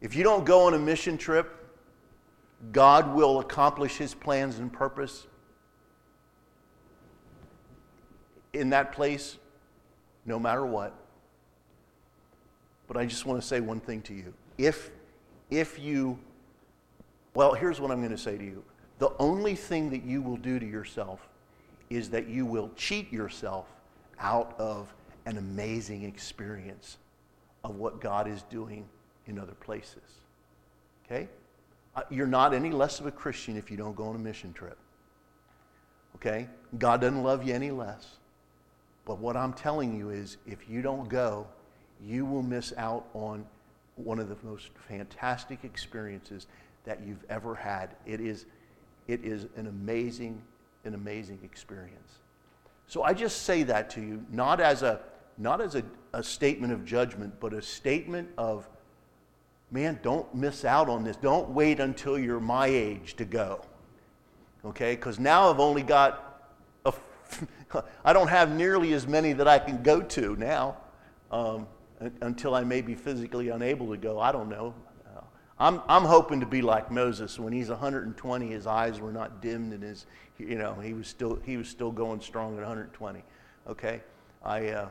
If 0.00 0.14
you 0.14 0.22
don't 0.22 0.44
go 0.46 0.66
on 0.66 0.74
a 0.74 0.78
mission 0.78 1.18
trip, 1.18 1.54
God 2.72 3.14
will 3.14 3.40
accomplish 3.40 3.96
his 3.96 4.14
plans 4.14 4.58
and 4.58 4.72
purpose 4.72 5.26
in 8.52 8.70
that 8.70 8.92
place 8.92 9.36
no 10.24 10.38
matter 10.38 10.64
what. 10.64 10.94
But 12.88 12.96
I 12.96 13.04
just 13.06 13.26
want 13.26 13.40
to 13.40 13.46
say 13.46 13.60
one 13.60 13.80
thing 13.80 14.02
to 14.02 14.14
you. 14.14 14.32
If, 14.56 14.90
if 15.50 15.78
you, 15.78 16.18
well, 17.34 17.52
here's 17.52 17.80
what 17.80 17.90
I'm 17.90 17.98
going 18.00 18.10
to 18.10 18.18
say 18.18 18.36
to 18.36 18.44
you. 18.44 18.64
The 18.98 19.12
only 19.20 19.54
thing 19.54 19.90
that 19.90 20.02
you 20.02 20.20
will 20.20 20.38
do 20.38 20.58
to 20.58 20.66
yourself 20.66 21.28
is 21.90 22.10
that 22.10 22.28
you 22.28 22.44
will 22.44 22.70
cheat 22.74 23.12
yourself 23.12 23.66
out 24.18 24.54
of 24.58 24.92
an 25.26 25.38
amazing 25.38 26.02
experience 26.02 26.98
of 27.62 27.76
what 27.76 28.00
God 28.00 28.26
is 28.26 28.42
doing 28.44 28.88
in 29.26 29.38
other 29.38 29.52
places. 29.52 30.02
Okay? 31.04 31.28
Uh, 31.94 32.02
you're 32.10 32.26
not 32.26 32.54
any 32.54 32.70
less 32.70 33.00
of 33.00 33.06
a 33.06 33.10
Christian 33.10 33.56
if 33.56 33.70
you 33.70 33.76
don't 33.76 33.94
go 33.94 34.04
on 34.04 34.16
a 34.16 34.18
mission 34.18 34.52
trip. 34.52 34.78
Okay? 36.16 36.48
God 36.78 37.00
doesn't 37.00 37.22
love 37.22 37.46
you 37.46 37.54
any 37.54 37.70
less. 37.70 38.16
But 39.04 39.18
what 39.18 39.36
I'm 39.36 39.52
telling 39.52 39.96
you 39.96 40.10
is 40.10 40.38
if 40.46 40.68
you 40.68 40.82
don't 40.82 41.08
go, 41.08 41.46
you 42.04 42.24
will 42.24 42.42
miss 42.42 42.72
out 42.76 43.06
on 43.14 43.44
one 43.96 44.18
of 44.18 44.28
the 44.28 44.36
most 44.42 44.70
fantastic 44.88 45.64
experiences 45.64 46.46
that 46.84 47.00
you've 47.04 47.24
ever 47.28 47.54
had. 47.54 47.90
It 48.06 48.20
is, 48.20 48.46
it 49.08 49.24
is 49.24 49.46
an 49.56 49.66
amazing, 49.66 50.40
an 50.84 50.94
amazing 50.94 51.40
experience. 51.42 52.18
So 52.86 53.02
I 53.02 53.12
just 53.12 53.42
say 53.42 53.64
that 53.64 53.90
to 53.90 54.00
you, 54.00 54.24
not 54.30 54.60
as 54.60 54.82
a, 54.82 55.00
not 55.36 55.60
as 55.60 55.74
a, 55.74 55.82
a 56.12 56.22
statement 56.22 56.72
of 56.72 56.84
judgment, 56.84 57.34
but 57.40 57.52
a 57.52 57.60
statement 57.60 58.28
of 58.38 58.68
man, 59.70 59.98
don't 60.02 60.32
miss 60.34 60.64
out 60.64 60.88
on 60.88 61.04
this. 61.04 61.16
Don't 61.16 61.50
wait 61.50 61.80
until 61.80 62.18
you're 62.18 62.40
my 62.40 62.66
age 62.66 63.14
to 63.16 63.24
go. 63.24 63.60
Okay? 64.64 64.94
Because 64.94 65.18
now 65.18 65.50
I've 65.50 65.60
only 65.60 65.82
got, 65.82 66.42
a, 66.86 66.94
I 68.04 68.12
don't 68.12 68.28
have 68.28 68.54
nearly 68.54 68.92
as 68.94 69.06
many 69.06 69.32
that 69.34 69.46
I 69.46 69.58
can 69.58 69.82
go 69.82 70.00
to 70.00 70.36
now 70.36 70.76
um, 71.30 71.66
until 72.20 72.54
I 72.54 72.64
may 72.64 72.80
be 72.80 72.94
physically 72.94 73.48
unable 73.48 73.90
to 73.90 73.96
go. 73.96 74.20
I 74.20 74.32
don't 74.32 74.48
know. 74.48 74.74
Uh, 75.06 75.20
I'm, 75.58 75.82
I'm 75.88 76.04
hoping 76.04 76.40
to 76.40 76.46
be 76.46 76.62
like 76.62 76.90
Moses. 76.90 77.38
When 77.38 77.52
he's 77.52 77.68
120, 77.68 78.48
his 78.48 78.66
eyes 78.66 79.00
were 79.00 79.12
not 79.12 79.42
dimmed 79.42 79.72
and 79.72 79.82
his, 79.82 80.06
you 80.38 80.56
know, 80.56 80.74
he 80.74 80.94
was 80.94 81.08
still, 81.08 81.38
he 81.44 81.56
was 81.56 81.68
still 81.68 81.90
going 81.90 82.20
strong 82.20 82.52
at 82.54 82.60
120. 82.60 83.22
Okay? 83.68 84.00
I, 84.44 84.68
uh, 84.68 84.88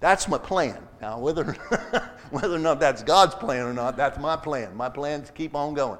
that's 0.00 0.28
my 0.28 0.38
plan. 0.38 0.78
Now, 1.00 1.18
whether, 1.18 1.44
whether 2.30 2.54
or 2.54 2.60
not 2.60 2.80
that's 2.80 3.02
God's 3.02 3.34
plan 3.34 3.66
or 3.66 3.72
not, 3.72 3.96
that's 3.96 4.18
my 4.18 4.36
plan. 4.36 4.76
My 4.76 4.88
plan 4.88 5.20
is 5.20 5.28
to 5.28 5.32
keep 5.32 5.54
on 5.54 5.74
going. 5.74 5.98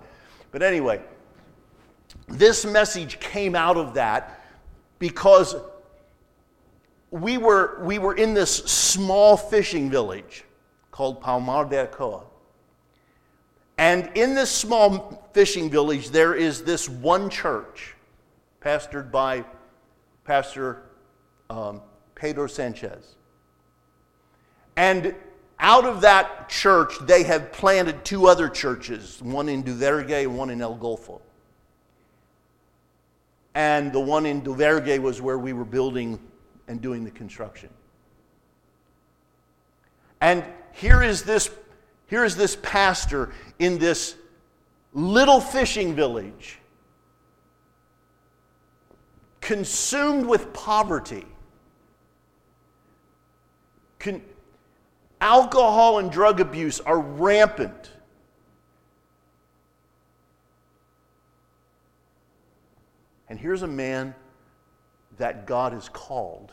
But 0.51 0.63
anyway, 0.63 1.01
this 2.29 2.65
message 2.65 3.21
came 3.21 3.55
out 3.55 3.77
of 3.77 3.95
that 3.95 4.45
because 4.99 5.55
we 7.11 7.39
were, 7.39 7.79
we 7.83 7.99
were 7.99 8.15
in 8.15 8.35
this 8.35 8.57
small 8.57 9.37
fishing 9.37 9.91
village 9.91 10.45
called 10.91 11.21
Palmar 11.21 11.65
de 11.65 11.87
Ocoa. 11.87 12.25
And 13.79 14.11
in 14.15 14.35
this 14.35 14.51
small 14.51 15.29
fishing 15.33 15.71
village, 15.71 16.11
there 16.11 16.35
is 16.35 16.63
this 16.63 16.89
one 16.89 17.31
church 17.31 17.95
pastored 18.61 19.11
by 19.11 19.45
Pastor 20.25 20.83
um, 21.49 21.81
Pedro 22.15 22.49
Sanchez. 22.49 23.15
And 24.77 25.15
out 25.61 25.85
of 25.85 26.01
that 26.03 26.49
church, 26.49 26.95
they 27.03 27.23
have 27.23 27.53
planted 27.53 28.05
two 28.05 28.27
other 28.27 28.49
churches, 28.49 29.23
one 29.23 29.49
in 29.49 29.63
Duvergé 29.63 30.23
and 30.23 30.37
one 30.37 30.51
in 30.51 30.61
El 30.61 30.77
Golfo. 30.77 31.21
And 33.55 33.93
the 33.93 34.01
one 34.01 34.27
in 34.27 34.43
Duvergé 34.43 35.01
was 35.01 35.23
where 35.23 35.39
we 35.39 35.53
were 35.53 35.65
building 35.65 36.21
and 36.69 36.81
doing 36.81 37.03
the 37.05 37.11
construction. 37.11 37.71
And 40.21 40.45
here 40.73 41.03
is 41.03 41.23
this, 41.23 41.51
here 42.07 42.25
is 42.25 42.37
this 42.37 42.57
pastor 42.57 43.33
in 43.59 43.79
this 43.79 44.15
little 44.93 45.41
fishing 45.41 45.95
village, 45.95 46.59
consumed 49.41 50.27
with 50.27 50.53
poverty. 50.53 51.27
Con- 53.99 54.23
Alcohol 55.21 55.99
and 55.99 56.13
drug 56.13 56.41
abuse 56.41 56.79
are 56.81 57.01
rampant. 57.01 57.91
And 63.29 63.39
here's 63.39 63.63
a 63.63 63.67
man 63.67 64.15
that 65.19 65.47
God 65.47 65.73
has 65.73 65.89
called 65.89 66.53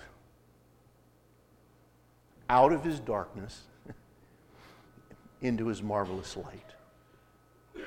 out 2.50 2.72
of 2.72 2.84
his 2.84 3.00
darkness 3.00 3.62
into 5.42 5.68
his 5.68 5.82
marvelous 5.82 6.36
light. 6.38 7.86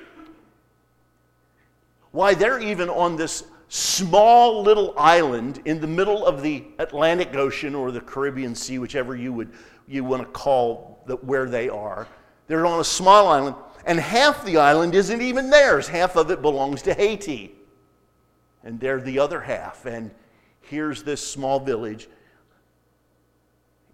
Why, 2.11 2.33
they're 2.33 2.59
even 2.59 2.89
on 2.89 3.15
this 3.15 3.43
small 3.67 4.63
little 4.63 4.95
island 4.97 5.61
in 5.65 5.79
the 5.79 5.87
middle 5.87 6.25
of 6.25 6.41
the 6.41 6.65
Atlantic 6.79 7.35
Ocean 7.35 7.75
or 7.75 7.91
the 7.91 8.01
Caribbean 8.01 8.55
Sea, 8.55 8.79
whichever 8.79 9.15
you 9.15 9.31
would 9.31 9.51
you 9.87 10.03
want 10.03 10.21
to 10.21 10.29
call 10.29 10.99
the, 11.07 11.15
where 11.17 11.49
they 11.49 11.67
are. 11.67 12.07
They're 12.47 12.65
on 12.65 12.79
a 12.79 12.83
small 12.83 13.27
island, 13.27 13.55
and 13.85 13.99
half 13.99 14.45
the 14.45 14.57
island 14.57 14.95
isn't 14.95 15.21
even 15.21 15.49
theirs. 15.49 15.87
Half 15.87 16.15
of 16.15 16.31
it 16.31 16.41
belongs 16.41 16.81
to 16.83 16.93
Haiti. 16.93 17.55
and 18.63 18.79
they're 18.79 19.01
the 19.01 19.19
other 19.19 19.41
half. 19.41 19.85
And 19.85 20.11
here's 20.69 21.01
this 21.01 21.25
small 21.25 21.59
village, 21.59 22.07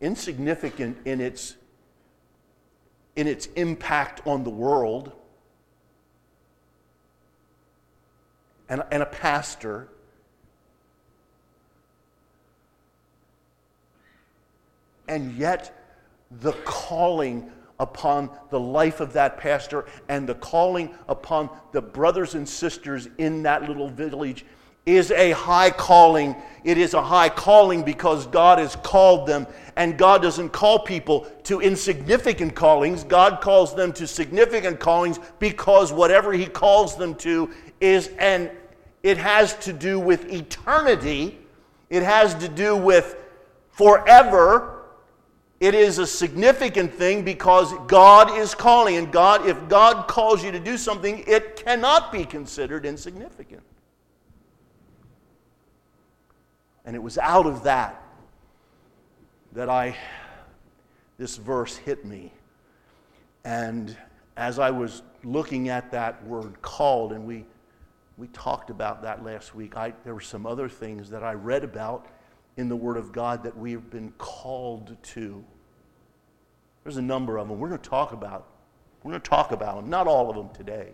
insignificant 0.01 0.97
in 1.05 1.21
its, 1.21 1.55
in 3.15 3.27
its 3.27 3.47
impact 3.55 4.21
on 4.27 4.43
the 4.43 4.49
world, 4.49 5.13
and, 8.67 8.83
and 8.91 9.01
a 9.01 9.05
pastor. 9.05 9.88
And 15.07 15.33
yet, 15.35 15.81
the 16.29 16.51
calling 16.65 17.49
upon 17.79 18.29
the 18.49 18.59
life 18.59 18.99
of 18.99 19.13
that 19.13 19.38
pastor 19.38 19.85
and 20.09 20.27
the 20.27 20.35
calling 20.35 20.93
upon 21.07 21.49
the 21.71 21.81
brothers 21.81 22.35
and 22.35 22.47
sisters 22.47 23.07
in 23.17 23.43
that 23.43 23.63
little 23.63 23.89
village 23.89 24.45
is 24.86 25.12
a 25.12 25.32
high 25.32 25.69
calling. 25.69 26.36
It 26.63 26.78
is 26.78 26.93
a 26.93 27.02
high 27.02 27.30
calling 27.30 27.84
because 27.84 28.28
God 28.28 28.60
has 28.60 28.76
called 28.78 29.28
them, 29.28 29.48
and 29.76 29.98
God 29.98 30.21
doesn't 30.21 30.50
call 30.50 30.80
people 30.80 31.28
to 31.43 31.62
insignificant 31.62 32.56
callings. 32.56 33.04
God 33.04 33.41
calls 33.41 33.76
them 33.76 33.93
to 33.93 34.08
significant 34.08 34.80
callings 34.80 35.19
because 35.39 35.93
whatever 35.93 36.34
He 36.34 36.45
calls 36.45 36.95
them 36.95 37.15
to 37.15 37.52
is 37.82 38.10
and 38.19 38.50
it 39.04 39.17
has 39.17 39.56
to 39.60 39.74
do 39.74 40.00
with 40.00 40.32
eternity. 40.32 41.38
It 41.89 42.02
has 42.02 42.34
to 42.36 42.48
do 42.48 42.76
with 42.76 43.15
forever 43.71 44.76
it 45.60 45.74
is 45.74 46.00
a 46.00 46.08
significant 46.08 46.93
thing 46.93 47.24
because 47.24 47.74
God 47.88 48.38
is 48.38 48.54
calling. 48.54 48.98
And 48.98 49.12
God, 49.12 49.48
if 49.48 49.69
God 49.69 50.08
calls 50.08 50.43
you 50.43 50.52
to 50.52 50.60
do 50.60 50.78
something, 50.78 51.24
it 51.26 51.56
cannot 51.56 52.12
be 52.12 52.26
considered 52.26 52.86
insignificant. 52.86 53.63
And 56.86 56.95
it 56.95 57.02
was 57.02 57.17
out 57.17 57.45
of 57.45 57.63
that 57.63 58.02
that 59.54 59.69
I, 59.69 59.95
this 61.17 61.38
verse 61.38 61.76
hit 61.78 62.06
me. 62.06 62.32
And 63.43 63.95
as 64.38 64.60
I 64.60 64.71
was 64.71 65.02
looking 65.24 65.69
at 65.69 65.91
that 65.91 66.26
word 66.26 66.62
called, 66.62 67.13
and 67.13 67.26
we, 67.26 67.45
we 68.17 68.28
talked 68.28 68.69
about 68.69 69.02
that 69.04 69.24
last 69.24 69.56
week, 69.56 69.78
I, 69.78 69.93
there 70.04 70.13
were 70.13 70.21
some 70.21 70.45
other 70.45 70.67
things 70.67 71.10
that 71.10 71.24
I 71.24 71.34
read 71.34 71.63
about 71.63 72.08
in 72.58 72.69
the 72.69 72.76
Word 72.76 72.98
of 72.98 73.12
God 73.12 73.43
that 73.43 73.58
we 73.58 73.71
have 73.71 73.89
been 73.89 74.12
called 74.17 74.95
to. 75.02 75.43
There's 76.84 76.98
a 76.98 77.02
number 77.02 77.38
of 77.38 77.48
them. 77.48 77.60
We're 77.60 77.69
going 77.69 77.82
to 77.82 77.89
talk 77.89 78.13
about. 78.13 78.48
We're 79.04 79.12
going 79.12 79.21
to 79.21 79.30
talk 79.30 79.52
about 79.52 79.76
them. 79.78 79.89
Not 79.89 80.08
all 80.08 80.30
of 80.30 80.36
them 80.36 80.50
today. 80.50 80.93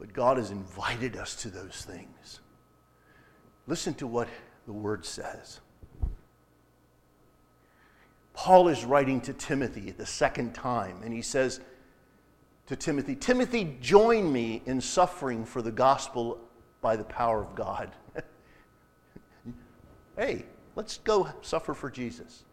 But 0.00 0.14
God 0.14 0.38
has 0.38 0.50
invited 0.50 1.14
us 1.14 1.36
to 1.42 1.50
those 1.50 1.84
things. 1.86 2.40
Listen 3.66 3.92
to 3.94 4.06
what 4.06 4.28
the 4.66 4.72
word 4.72 5.04
says. 5.04 5.60
Paul 8.32 8.68
is 8.68 8.86
writing 8.86 9.20
to 9.22 9.34
Timothy 9.34 9.90
the 9.90 10.06
second 10.06 10.54
time, 10.54 10.96
and 11.04 11.12
he 11.12 11.20
says 11.20 11.60
to 12.66 12.76
Timothy, 12.76 13.14
Timothy, 13.14 13.76
join 13.82 14.32
me 14.32 14.62
in 14.64 14.80
suffering 14.80 15.44
for 15.44 15.60
the 15.60 15.70
gospel 15.70 16.40
by 16.80 16.96
the 16.96 17.04
power 17.04 17.42
of 17.42 17.54
God. 17.54 17.90
hey, 20.16 20.46
let's 20.76 20.96
go 20.98 21.28
suffer 21.42 21.74
for 21.74 21.90
Jesus. 21.90 22.44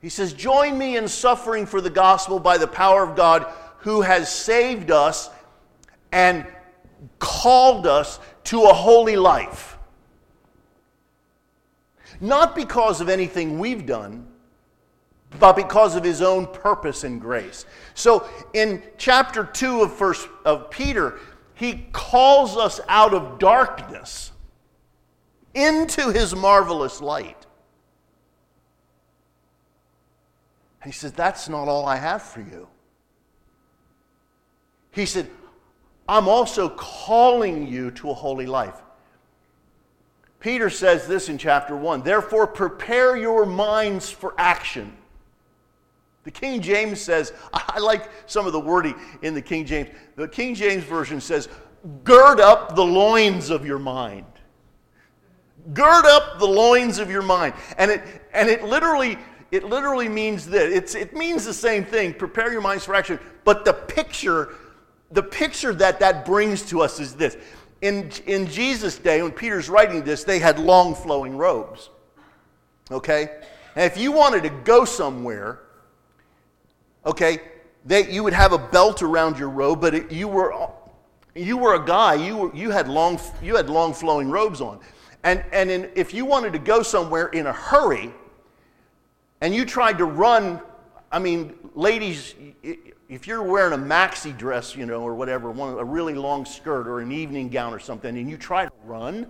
He 0.00 0.08
says, 0.08 0.32
Join 0.32 0.78
me 0.78 0.96
in 0.96 1.08
suffering 1.08 1.66
for 1.66 1.82
the 1.82 1.90
gospel 1.90 2.40
by 2.40 2.56
the 2.56 2.66
power 2.66 3.02
of 3.02 3.16
God 3.16 3.52
who 3.78 4.00
has 4.00 4.32
saved 4.32 4.90
us 4.90 5.28
and 6.12 6.46
called 7.18 7.86
us 7.86 8.20
to 8.44 8.62
a 8.62 8.72
holy 8.72 9.16
life. 9.16 9.78
Not 12.20 12.54
because 12.54 13.00
of 13.00 13.08
anything 13.08 13.58
we've 13.58 13.84
done, 13.84 14.28
but 15.40 15.56
because 15.56 15.96
of 15.96 16.04
his 16.04 16.22
own 16.22 16.46
purpose 16.46 17.04
and 17.04 17.20
grace. 17.20 17.64
So 17.94 18.28
in 18.52 18.82
chapter 18.98 19.44
2 19.44 19.82
of 19.82 19.92
first 19.92 20.28
of 20.44 20.70
Peter, 20.70 21.18
he 21.54 21.86
calls 21.92 22.56
us 22.56 22.80
out 22.88 23.14
of 23.14 23.38
darkness 23.38 24.32
into 25.54 26.12
his 26.12 26.34
marvelous 26.34 27.00
light. 27.00 27.46
And 30.82 30.92
he 30.92 30.96
says, 30.96 31.12
That's 31.12 31.48
not 31.48 31.68
all 31.68 31.86
I 31.86 31.96
have 31.96 32.22
for 32.22 32.40
you. 32.40 32.68
He 34.90 35.06
said, 35.06 35.30
I'm 36.08 36.28
also 36.28 36.68
calling 36.68 37.66
you 37.66 37.90
to 37.92 38.10
a 38.10 38.14
holy 38.14 38.46
life. 38.46 38.82
Peter 40.40 40.68
says 40.68 41.06
this 41.06 41.28
in 41.28 41.38
chapter 41.38 41.76
1 41.76 42.02
Therefore, 42.02 42.46
prepare 42.46 43.16
your 43.16 43.46
minds 43.46 44.10
for 44.10 44.34
action. 44.36 44.96
The 46.24 46.30
King 46.30 46.60
James 46.60 47.00
says, 47.00 47.32
I 47.52 47.78
like 47.78 48.10
some 48.26 48.46
of 48.46 48.52
the 48.52 48.60
wording 48.60 48.94
in 49.22 49.34
the 49.34 49.42
King 49.42 49.64
James. 49.64 49.88
The 50.16 50.28
King 50.28 50.54
James 50.54 50.84
Version 50.84 51.20
says, 51.20 51.48
Gird 52.04 52.40
up 52.40 52.76
the 52.76 52.84
loins 52.84 53.50
of 53.50 53.66
your 53.66 53.78
mind. 53.78 54.26
Gird 55.72 56.04
up 56.06 56.38
the 56.38 56.46
loins 56.46 56.98
of 56.98 57.10
your 57.10 57.22
mind. 57.22 57.54
And 57.78 57.90
it, 57.90 58.02
and 58.32 58.48
it 58.48 58.64
literally 58.64 59.18
it 59.52 59.64
literally 59.64 60.08
means 60.08 60.46
this. 60.46 60.74
It's, 60.74 60.94
it 60.94 61.14
means 61.14 61.44
the 61.44 61.52
same 61.52 61.84
thing. 61.84 62.14
Prepare 62.14 62.50
your 62.50 62.62
minds 62.62 62.86
for 62.86 62.94
action. 62.94 63.20
But 63.44 63.66
the 63.66 63.74
picture, 63.74 64.54
the 65.12 65.22
picture 65.22 65.74
that 65.74 66.00
that 66.00 66.24
brings 66.24 66.62
to 66.70 66.80
us 66.80 66.98
is 66.98 67.14
this. 67.14 67.36
In, 67.80 68.10
in 68.26 68.46
Jesus' 68.46 68.98
day, 68.98 69.22
when 69.22 69.32
Peter's 69.32 69.68
writing 69.68 70.02
this, 70.04 70.24
they 70.24 70.38
had 70.38 70.58
long 70.58 70.94
flowing 70.94 71.36
robes. 71.36 71.90
Okay? 72.90 73.28
And 73.74 73.84
if 73.84 73.98
you 73.98 74.12
wanted 74.12 74.42
to 74.44 74.50
go 74.50 74.84
somewhere, 74.84 75.60
okay, 77.04 77.40
they, 77.84 78.10
you 78.10 78.22
would 78.22 78.32
have 78.32 78.52
a 78.52 78.58
belt 78.58 79.02
around 79.02 79.38
your 79.38 79.48
robe, 79.48 79.80
but 79.80 79.94
it, 79.94 80.12
you, 80.12 80.28
were, 80.28 80.70
you 81.34 81.56
were 81.56 81.74
a 81.74 81.84
guy, 81.84 82.14
you, 82.14 82.36
were, 82.36 82.54
you, 82.54 82.70
had 82.70 82.88
long, 82.88 83.18
you 83.42 83.56
had 83.56 83.68
long 83.68 83.92
flowing 83.92 84.30
robes 84.30 84.60
on. 84.60 84.78
And, 85.24 85.44
and 85.52 85.70
in, 85.70 85.90
if 85.94 86.14
you 86.14 86.24
wanted 86.24 86.52
to 86.52 86.58
go 86.58 86.82
somewhere 86.82 87.28
in 87.28 87.46
a 87.46 87.52
hurry 87.52 88.12
and 89.40 89.54
you 89.54 89.64
tried 89.64 89.98
to 89.98 90.04
run, 90.04 90.60
I 91.12 91.18
mean, 91.18 91.54
ladies, 91.74 92.34
if 93.08 93.26
you're 93.26 93.42
wearing 93.42 93.74
a 93.74 93.82
maxi 93.82 94.36
dress, 94.36 94.74
you 94.74 94.86
know, 94.86 95.02
or 95.02 95.14
whatever, 95.14 95.50
one, 95.50 95.78
a 95.78 95.84
really 95.84 96.14
long 96.14 96.46
skirt 96.46 96.88
or 96.88 97.00
an 97.00 97.12
evening 97.12 97.50
gown 97.50 97.74
or 97.74 97.78
something, 97.78 98.16
and 98.16 98.30
you 98.30 98.38
try 98.38 98.64
to 98.64 98.72
run, 98.84 99.26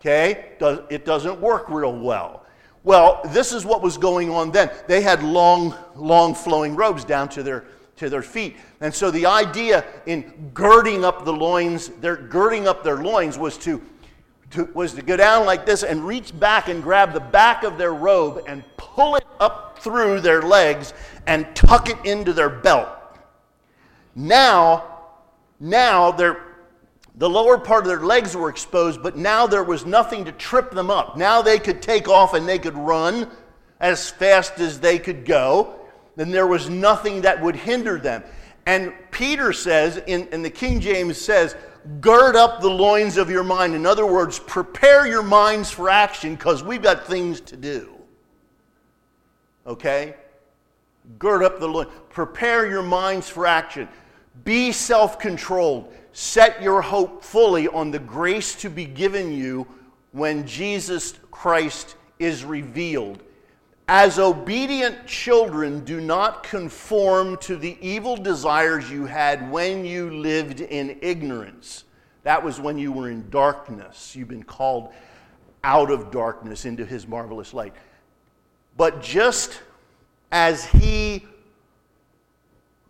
okay, 0.00 0.52
it 0.88 1.04
doesn't 1.04 1.38
work 1.38 1.68
real 1.68 1.96
well. 1.96 2.46
Well, 2.82 3.20
this 3.26 3.52
is 3.52 3.66
what 3.66 3.82
was 3.82 3.98
going 3.98 4.30
on 4.30 4.50
then. 4.50 4.70
They 4.86 5.02
had 5.02 5.22
long, 5.22 5.74
long 5.94 6.34
flowing 6.34 6.74
robes 6.74 7.04
down 7.04 7.28
to 7.30 7.42
their 7.42 7.66
to 7.98 8.08
their 8.08 8.22
feet. 8.22 8.56
And 8.80 8.94
so 8.94 9.10
the 9.10 9.26
idea 9.26 9.84
in 10.06 10.50
girding 10.54 11.04
up 11.04 11.24
the 11.24 11.32
loins, 11.32 11.88
their 12.00 12.16
girding 12.16 12.66
up 12.68 12.84
their 12.84 13.02
loins 13.02 13.36
was 13.36 13.58
to 13.58 13.82
to, 14.50 14.64
was 14.74 14.94
to 14.94 15.02
go 15.02 15.16
down 15.16 15.46
like 15.46 15.66
this 15.66 15.82
and 15.82 16.06
reach 16.06 16.38
back 16.38 16.68
and 16.68 16.82
grab 16.82 17.12
the 17.12 17.20
back 17.20 17.64
of 17.64 17.78
their 17.78 17.92
robe 17.92 18.44
and 18.46 18.64
pull 18.76 19.16
it 19.16 19.26
up 19.40 19.78
through 19.80 20.20
their 20.20 20.42
legs 20.42 20.94
and 21.26 21.46
tuck 21.54 21.88
it 21.88 21.98
into 22.04 22.32
their 22.32 22.48
belt. 22.48 22.88
Now, 24.14 24.98
now 25.60 26.10
their, 26.10 26.40
the 27.16 27.28
lower 27.28 27.58
part 27.58 27.84
of 27.84 27.88
their 27.88 28.00
legs 28.00 28.36
were 28.36 28.48
exposed, 28.48 29.02
but 29.02 29.16
now 29.16 29.46
there 29.46 29.64
was 29.64 29.84
nothing 29.84 30.24
to 30.24 30.32
trip 30.32 30.70
them 30.70 30.90
up. 30.90 31.16
Now 31.16 31.42
they 31.42 31.58
could 31.58 31.82
take 31.82 32.08
off 32.08 32.34
and 32.34 32.48
they 32.48 32.58
could 32.58 32.76
run 32.76 33.30
as 33.80 34.10
fast 34.10 34.58
as 34.58 34.80
they 34.80 34.98
could 34.98 35.24
go. 35.24 35.74
Then 36.16 36.30
there 36.30 36.46
was 36.46 36.68
nothing 36.68 37.20
that 37.22 37.40
would 37.40 37.54
hinder 37.54 37.98
them. 37.98 38.24
And 38.66 38.92
Peter 39.10 39.52
says, 39.52 39.98
in, 40.06 40.42
the 40.42 40.50
King 40.50 40.80
James 40.80 41.16
says, 41.16 41.56
gird 42.00 42.36
up 42.36 42.60
the 42.60 42.70
loins 42.70 43.16
of 43.16 43.30
your 43.30 43.44
mind. 43.44 43.74
In 43.74 43.86
other 43.86 44.06
words, 44.06 44.38
prepare 44.38 45.06
your 45.06 45.22
minds 45.22 45.70
for 45.70 45.88
action 45.88 46.34
because 46.34 46.62
we've 46.62 46.82
got 46.82 47.06
things 47.06 47.40
to 47.42 47.56
do. 47.56 47.90
Okay? 49.66 50.14
Gird 51.18 51.42
up 51.42 51.60
the 51.60 51.68
loins. 51.68 51.90
Prepare 52.10 52.68
your 52.68 52.82
minds 52.82 53.28
for 53.28 53.46
action. 53.46 53.88
Be 54.44 54.72
self 54.72 55.18
controlled. 55.18 55.92
Set 56.12 56.62
your 56.62 56.80
hope 56.80 57.22
fully 57.22 57.68
on 57.68 57.90
the 57.90 57.98
grace 57.98 58.54
to 58.56 58.68
be 58.68 58.84
given 58.84 59.32
you 59.32 59.66
when 60.12 60.46
Jesus 60.46 61.14
Christ 61.30 61.96
is 62.18 62.44
revealed. 62.44 63.22
As 63.90 64.18
obedient 64.18 65.06
children, 65.06 65.82
do 65.82 65.98
not 65.98 66.42
conform 66.42 67.38
to 67.38 67.56
the 67.56 67.78
evil 67.80 68.18
desires 68.18 68.90
you 68.90 69.06
had 69.06 69.50
when 69.50 69.82
you 69.82 70.10
lived 70.10 70.60
in 70.60 70.98
ignorance. 71.00 71.84
That 72.22 72.44
was 72.44 72.60
when 72.60 72.76
you 72.76 72.92
were 72.92 73.08
in 73.08 73.30
darkness. 73.30 74.14
You've 74.14 74.28
been 74.28 74.42
called 74.42 74.92
out 75.64 75.90
of 75.90 76.10
darkness 76.10 76.66
into 76.66 76.84
his 76.84 77.08
marvelous 77.08 77.54
light. 77.54 77.72
But 78.76 79.00
just 79.00 79.62
as 80.30 80.66
he 80.66 81.26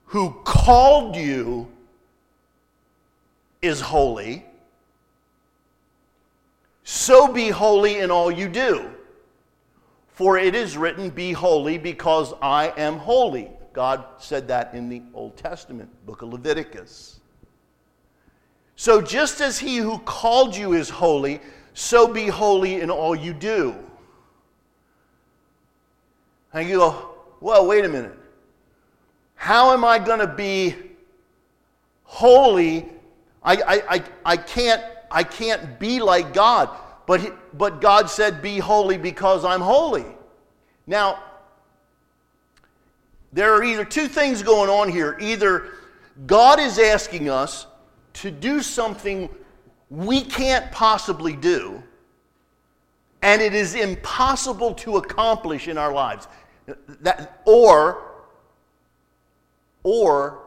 who 0.07 0.33
called 0.43 1.15
you 1.15 1.71
is 3.63 3.81
holy, 3.81 4.45
so 6.83 7.33
be 7.33 7.51
holy 7.51 7.99
in 7.99 8.11
all 8.11 8.33
you 8.33 8.49
do. 8.49 8.91
For 10.19 10.37
it 10.37 10.57
is 10.57 10.77
written, 10.77 11.11
Be 11.11 11.31
holy 11.31 11.79
because 11.79 12.35
I 12.43 12.73
am 12.77 12.97
holy. 12.97 13.53
God 13.73 14.05
said 14.19 14.49
that 14.49 14.75
in 14.75 14.89
the 14.89 15.01
Old 15.15 15.37
Testament, 15.37 15.89
book 16.07 16.23
of 16.23 16.33
Leviticus. 16.33 17.21
So 18.75 19.01
just 19.01 19.41
as 19.41 19.61
he 19.61 19.77
who 19.77 20.01
called 20.01 20.57
you 20.57 20.73
is 20.73 20.91
holy, 20.91 21.41
so 21.73 22.13
be 22.13 22.27
holy 22.27 22.81
in 22.81 22.91
all 22.91 23.15
you 23.15 23.33
do. 23.33 23.77
And 26.53 26.69
you 26.69 26.79
go, 26.79 27.15
well, 27.41 27.69
wait 27.69 27.85
a 27.85 27.89
minute. 27.89 28.19
How 29.37 29.73
am 29.73 29.85
I 29.85 30.01
going 30.01 30.19
to 30.19 30.35
be 30.35 30.75
holy? 32.03 32.89
I, 33.45 33.55
I, 33.55 33.83
I, 33.89 34.05
I 34.25 34.37
can't 34.37 34.83
I 35.13 35.23
can't 35.23 35.79
be 35.79 36.01
like 36.01 36.35
God. 36.35 36.77
But, 37.09 37.23
he, 37.23 37.29
but 37.55 37.81
God 37.81 38.11
said, 38.11 38.43
Be 38.43 38.59
holy 38.59 38.99
because 38.99 39.43
I'm 39.43 39.63
holy. 39.63 40.05
Now, 40.87 41.23
there 43.33 43.55
are 43.55 43.65
either 43.65 43.87
two 43.87 44.09
things 44.09 44.43
going 44.43 44.69
on 44.69 44.91
here. 44.91 45.17
Either 45.19 45.71
God 46.27 46.61
is 46.61 46.79
asking 46.79 47.31
us 47.31 47.67
to 48.13 48.31
do 48.31 48.61
something 48.61 49.31
we 49.89 50.21
can't 50.21 50.71
possibly 50.71 51.35
do, 51.35 51.83
and 53.23 53.41
it 53.41 53.55
is 53.55 53.75
impossible 53.75 54.75
to 54.75 54.99
accomplish 54.99 55.67
in 55.67 55.79
our 55.79 55.95
lives. 55.95 56.29
That, 57.01 57.41
or, 57.47 58.03
or 59.83 60.41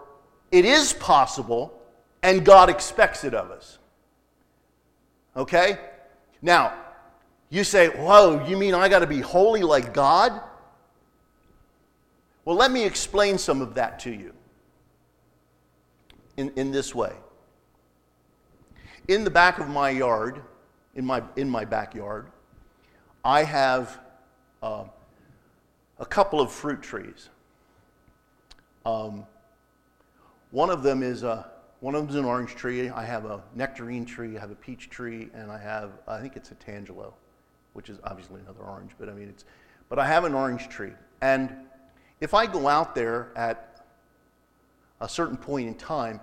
it 0.52 0.64
is 0.66 0.94
possible, 0.94 1.74
and 2.22 2.46
God 2.46 2.70
expects 2.70 3.24
it 3.24 3.34
of 3.34 3.50
us. 3.50 3.80
Okay? 5.36 5.80
Now, 6.42 6.74
you 7.50 7.64
say, 7.64 7.90
Whoa, 7.90 8.46
you 8.48 8.58
mean 8.58 8.74
I 8.74 8.90
got 8.90 9.00
to 9.00 9.08
be 9.08 9.20
holy 9.20 9.62
like 9.62 9.94
God? 9.94 10.42
Well, 12.46 12.56
let 12.56 12.72
me 12.72 12.84
explain 12.84 13.38
some 13.38 13.62
of 13.62 13.76
that 13.76 14.00
to 14.00 14.12
you 14.12 14.34
in, 16.38 16.52
in 16.56 16.72
this 16.72 16.96
way. 16.96 17.14
In 19.08 19.24
the 19.24 19.30
back 19.30 19.60
of 19.60 19.68
my 19.70 19.90
yard, 19.90 20.42
in 20.96 21.06
my, 21.06 21.22
in 21.36 21.50
my 21.50 21.66
backyard, 21.66 22.28
I 23.24 23.44
have 23.44 24.00
uh, 24.64 24.86
a 26.00 26.06
couple 26.06 26.42
of 26.42 26.52
fruit 26.52 26.82
trees. 26.82 27.30
Um, 28.86 29.26
one 30.50 30.70
of 30.70 30.82
them 30.82 31.04
is 31.04 31.24
a 31.24 31.48
one 31.82 31.96
of 31.96 32.02
them 32.02 32.10
is 32.10 32.16
an 32.16 32.26
orange 32.26 32.56
tree. 32.56 32.90
I 32.90 33.04
have 33.04 33.26
a 33.26 33.42
nectarine 33.56 34.06
tree. 34.06 34.38
I 34.38 34.40
have 34.40 34.52
a 34.52 34.56
peach 34.56 34.90
tree, 34.90 35.30
and 35.34 35.52
I 35.52 35.58
have 35.58 35.92
I 36.08 36.20
think 36.22 36.38
it's 36.38 36.52
a 36.52 36.56
tangelo, 36.56 37.14
which 37.74 37.90
is 37.90 37.98
obviously 38.04 38.40
another 38.40 38.62
orange. 38.62 38.92
But 38.98 39.10
I 39.10 39.14
mean 39.14 39.28
it's, 39.28 39.46
but 39.90 40.00
I 40.00 40.08
have 40.08 40.24
an 40.24 40.34
orange 40.34 40.70
tree, 40.70 40.94
and 41.22 41.54
if 42.22 42.34
I 42.34 42.46
go 42.46 42.68
out 42.68 42.96
there 42.96 43.32
at 43.36 43.84
a 45.02 45.10
certain 45.10 45.38
point 45.38 45.68
in 45.68 45.74
time, 45.74 46.22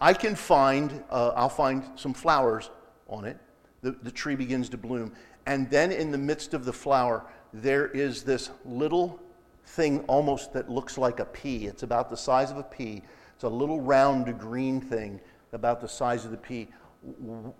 I 0.00 0.14
can 0.14 0.34
find 0.34 1.04
uh, 1.10 1.32
I'll 1.36 1.48
find 1.50 1.84
some 1.94 2.14
flowers 2.14 2.70
on 3.06 3.26
it. 3.26 3.38
The, 3.82 3.92
the 4.02 4.10
tree 4.10 4.34
begins 4.34 4.70
to 4.70 4.78
bloom, 4.78 5.12
and 5.44 5.68
then 5.68 5.92
in 5.92 6.10
the 6.10 6.18
midst 6.18 6.54
of 6.54 6.64
the 6.64 6.72
flower, 6.72 7.26
there 7.52 7.88
is 7.88 8.22
this 8.22 8.50
little 8.64 9.20
thing 9.66 10.00
almost 10.06 10.54
that 10.54 10.70
looks 10.70 10.96
like 10.96 11.20
a 11.20 11.26
pea. 11.26 11.66
It's 11.66 11.82
about 11.82 12.08
the 12.08 12.16
size 12.16 12.50
of 12.50 12.56
a 12.56 12.62
pea 12.62 13.02
it's 13.34 13.44
a 13.44 13.48
little 13.48 13.80
round 13.80 14.38
green 14.38 14.80
thing 14.80 15.20
about 15.52 15.80
the 15.80 15.88
size 15.88 16.24
of 16.24 16.30
the 16.30 16.36
pea. 16.36 16.68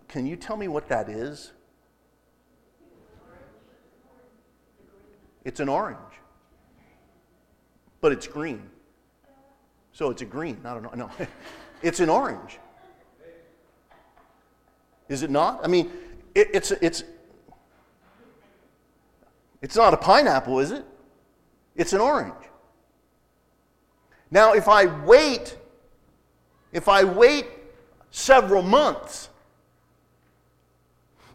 Can 0.08 0.26
you 0.26 0.36
tell 0.36 0.56
me 0.56 0.68
what 0.68 0.88
that 0.88 1.08
is? 1.08 1.52
It's 5.44 5.60
an 5.60 5.68
orange, 5.68 5.98
but 8.00 8.12
it's 8.12 8.26
green. 8.26 8.70
So 9.92 10.10
it's 10.10 10.22
a 10.22 10.24
green, 10.24 10.60
not 10.62 10.78
an 10.78 10.98
no. 10.98 11.10
it's 11.82 12.00
an 12.00 12.08
orange. 12.08 12.58
Is 15.08 15.22
it 15.22 15.30
not? 15.30 15.60
I 15.62 15.68
mean, 15.68 15.90
it, 16.34 16.48
it's 16.54 16.70
it's 16.70 17.04
it's 19.60 19.76
not 19.76 19.92
a 19.92 19.96
pineapple, 19.96 20.60
is 20.60 20.70
it? 20.70 20.84
It's 21.76 21.92
an 21.92 22.00
orange. 22.00 22.34
Now, 24.30 24.54
if 24.54 24.68
I 24.68 24.86
wait 25.04 25.56
if 26.74 26.88
I 26.88 27.04
wait 27.04 27.46
several 28.10 28.60
months, 28.60 29.30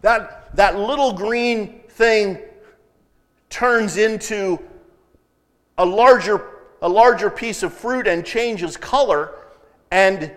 that, 0.02 0.56
that 0.56 0.78
little 0.78 1.14
green 1.14 1.80
thing 1.90 2.38
turns 3.50 3.98
into 3.98 4.60
a 5.78 5.86
larger, 5.86 6.46
a 6.82 6.90
larger 6.90 7.30
piece 7.30 7.64
of 7.64 7.74
fruit 7.74 8.06
and 8.06 8.26
changes 8.26 8.78
color. 8.78 9.32
And, 9.92 10.32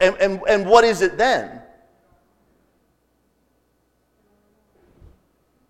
and, 0.00 0.16
and, 0.16 0.40
and 0.48 0.66
what 0.66 0.84
is 0.84 1.00
it 1.00 1.16
then? 1.16 1.62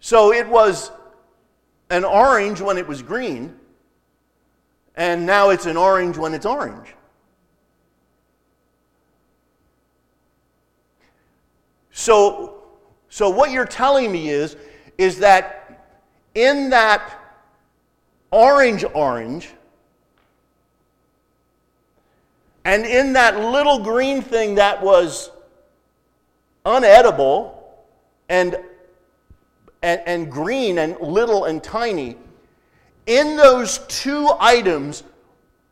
So 0.01 0.33
it 0.33 0.49
was 0.49 0.91
an 1.91 2.05
orange 2.05 2.63
when 2.63 2.79
it 2.79 2.89
was 2.89 3.03
green, 3.03 3.55
and 4.97 5.27
now 5.27 5.51
it's 5.51 5.67
an 5.67 5.77
orange 5.77 6.17
when 6.17 6.33
it's 6.33 6.47
orange. 6.47 6.95
So, 11.99 12.63
so 13.09 13.29
what 13.29 13.51
you're 13.51 13.67
telling 13.67 14.13
me 14.13 14.29
is, 14.29 14.57
is 14.99 15.19
that 15.19 15.85
in 16.37 16.71
that 16.71 17.35
orange 18.31 18.85
orange, 18.95 19.51
and 22.65 22.87
in 22.87 23.15
that 23.15 23.41
little 23.41 23.81
green 23.81 24.23
thing 24.23 24.55
that 24.55 24.81
was 24.81 25.33
unedible 26.65 27.55
and, 28.29 28.55
and, 29.83 30.01
and 30.07 30.31
green 30.31 30.79
and 30.79 30.97
little 31.01 31.47
and 31.47 31.65
tiny, 31.65 32.17
in 33.07 33.37
those 33.37 33.79
two 33.89 34.31
items 34.39 35.03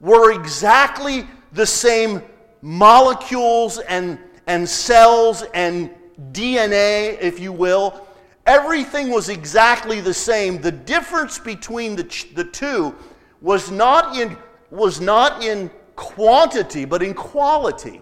were 0.00 0.32
exactly 0.32 1.24
the 1.52 1.66
same 1.66 2.20
molecules 2.62 3.78
and, 3.78 4.18
and 4.48 4.68
cells 4.68 5.44
and 5.54 5.88
DNA, 6.32 7.20
if 7.20 7.38
you 7.38 7.52
will. 7.52 8.06
Everything 8.46 9.10
was 9.10 9.28
exactly 9.28 10.00
the 10.00 10.14
same. 10.14 10.60
The 10.60 10.72
difference 10.72 11.38
between 11.38 11.96
the, 11.96 12.26
the 12.34 12.44
two 12.44 12.94
was 13.40 13.70
not, 13.70 14.16
in, 14.16 14.36
was 14.70 15.00
not 15.00 15.42
in 15.44 15.70
quantity, 15.96 16.84
but 16.84 17.02
in 17.02 17.12
quality. 17.12 18.00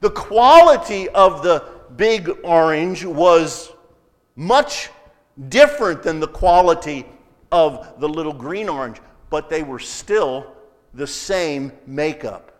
The 0.00 0.10
quality 0.10 1.08
of 1.08 1.42
the 1.42 1.64
big 1.96 2.30
orange 2.44 3.04
was 3.04 3.72
much 4.36 4.90
different 5.48 6.02
than 6.02 6.20
the 6.20 6.28
quality 6.28 7.06
of 7.50 7.98
the 8.00 8.08
little 8.08 8.32
green 8.32 8.68
orange, 8.68 9.00
but 9.30 9.48
they 9.48 9.62
were 9.62 9.78
still 9.78 10.54
the 10.94 11.06
same 11.06 11.72
makeup. 11.86 12.55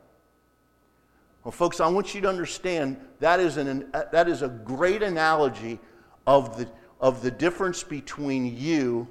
Well, 1.46 1.52
folks, 1.52 1.78
I 1.78 1.86
want 1.86 2.12
you 2.12 2.20
to 2.22 2.28
understand 2.28 2.96
that 3.20 3.38
is, 3.38 3.56
an, 3.56 3.88
that 4.10 4.28
is 4.28 4.42
a 4.42 4.48
great 4.48 5.00
analogy 5.00 5.78
of 6.26 6.58
the, 6.58 6.68
of 7.00 7.22
the 7.22 7.30
difference 7.30 7.84
between 7.84 8.58
you 8.58 9.06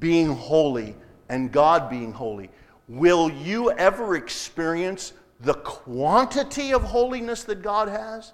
being 0.00 0.26
holy 0.26 0.96
and 1.28 1.52
God 1.52 1.88
being 1.88 2.12
holy. 2.12 2.50
Will 2.88 3.30
you 3.30 3.70
ever 3.70 4.16
experience 4.16 5.12
the 5.38 5.54
quantity 5.54 6.72
of 6.72 6.82
holiness 6.82 7.44
that 7.44 7.62
God 7.62 7.86
has? 7.86 8.32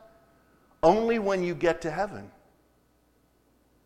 Only 0.83 1.19
when 1.19 1.45
you 1.45 1.55
get 1.55 1.83
to 1.83 1.91
heaven. 1.91 2.31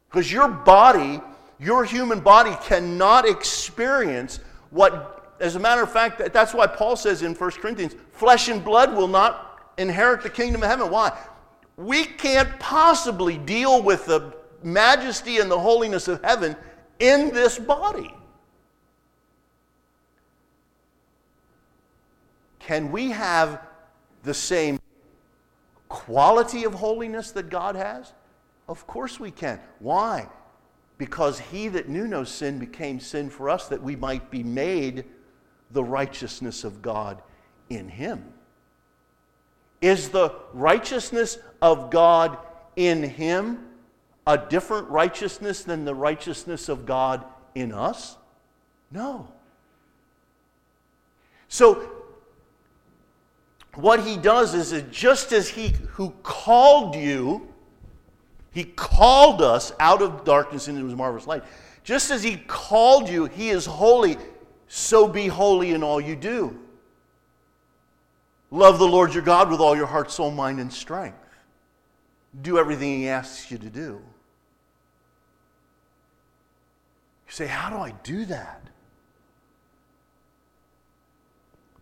Because 0.09 0.30
your 0.30 0.47
body, 0.47 1.20
your 1.59 1.84
human 1.84 2.20
body, 2.20 2.57
cannot 2.62 3.28
experience 3.28 4.38
what 4.70 5.11
as 5.43 5.57
a 5.57 5.59
matter 5.59 5.82
of 5.82 5.90
fact, 5.90 6.32
that's 6.32 6.55
why 6.55 6.68
Paul 6.68 6.95
says 6.95 7.22
in 7.22 7.34
1 7.34 7.51
Corinthians, 7.53 7.97
flesh 8.12 8.49
and 8.49 8.64
blood 8.64 8.97
will 8.97 9.09
not 9.09 9.72
inherit 9.76 10.22
the 10.22 10.30
kingdom 10.30 10.62
of 10.62 10.68
heaven. 10.68 10.88
Why? 10.88 11.18
We 11.76 12.05
can't 12.05 12.61
possibly 12.61 13.38
deal 13.38 13.82
with 13.82 14.07
the 14.07 14.32
majesty 14.62 15.38
and 15.38 15.51
the 15.51 15.59
holiness 15.59 16.07
of 16.07 16.22
heaven 16.22 16.55
in 17.01 17.34
this 17.34 17.59
body. 17.59 18.14
Can 22.61 22.93
we 22.93 23.11
have 23.11 23.61
the 24.22 24.34
same 24.34 24.78
quality 25.88 26.62
of 26.62 26.74
holiness 26.74 27.32
that 27.32 27.51
God 27.51 27.74
has? 27.74 28.12
Of 28.68 28.86
course 28.86 29.18
we 29.18 29.32
can. 29.32 29.59
Why? 29.80 30.28
Because 30.99 31.40
he 31.40 31.66
that 31.66 31.88
knew 31.88 32.07
no 32.07 32.22
sin 32.22 32.61
became 32.61 33.01
sin 33.01 33.28
for 33.28 33.51
us 33.51 33.66
that 33.66 33.82
we 33.82 33.97
might 33.97 34.30
be 34.30 34.45
made 34.45 35.05
the 35.72 35.82
righteousness 35.82 36.64
of 36.64 36.82
God 36.82 37.22
in 37.70 37.88
him. 37.88 38.24
Is 39.80 40.10
the 40.10 40.34
righteousness 40.52 41.38
of 41.60 41.90
God 41.90 42.38
in 42.76 43.02
him 43.02 43.66
a 44.26 44.38
different 44.38 44.88
righteousness 44.88 45.64
than 45.64 45.84
the 45.84 45.94
righteousness 45.94 46.68
of 46.68 46.86
God 46.86 47.24
in 47.54 47.72
us? 47.72 48.16
No. 48.90 49.26
So, 51.48 51.90
what 53.74 54.04
he 54.04 54.16
does 54.16 54.54
is 54.54 54.70
that 54.70 54.90
just 54.90 55.32
as 55.32 55.48
he 55.48 55.68
who 55.90 56.10
called 56.22 56.94
you, 56.94 57.48
he 58.52 58.64
called 58.64 59.40
us 59.40 59.72
out 59.80 60.02
of 60.02 60.24
darkness 60.24 60.68
into 60.68 60.84
his 60.84 60.94
marvelous 60.94 61.26
light. 61.26 61.42
Just 61.84 62.10
as 62.10 62.22
he 62.22 62.36
called 62.36 63.08
you, 63.08 63.24
he 63.24 63.50
is 63.50 63.66
holy, 63.66 64.16
so 64.74 65.06
be 65.06 65.26
holy 65.26 65.72
in 65.72 65.82
all 65.82 66.00
you 66.00 66.16
do. 66.16 66.58
Love 68.50 68.78
the 68.78 68.88
Lord 68.88 69.12
your 69.12 69.22
God 69.22 69.50
with 69.50 69.60
all 69.60 69.76
your 69.76 69.84
heart, 69.84 70.10
soul, 70.10 70.30
mind, 70.30 70.60
and 70.60 70.72
strength. 70.72 71.18
Do 72.40 72.56
everything 72.56 73.00
he 73.00 73.06
asks 73.06 73.50
you 73.50 73.58
to 73.58 73.68
do. 73.68 74.00
You 77.26 77.28
say, 77.28 77.46
How 77.46 77.68
do 77.68 77.76
I 77.76 77.90
do 78.02 78.24
that? 78.24 78.62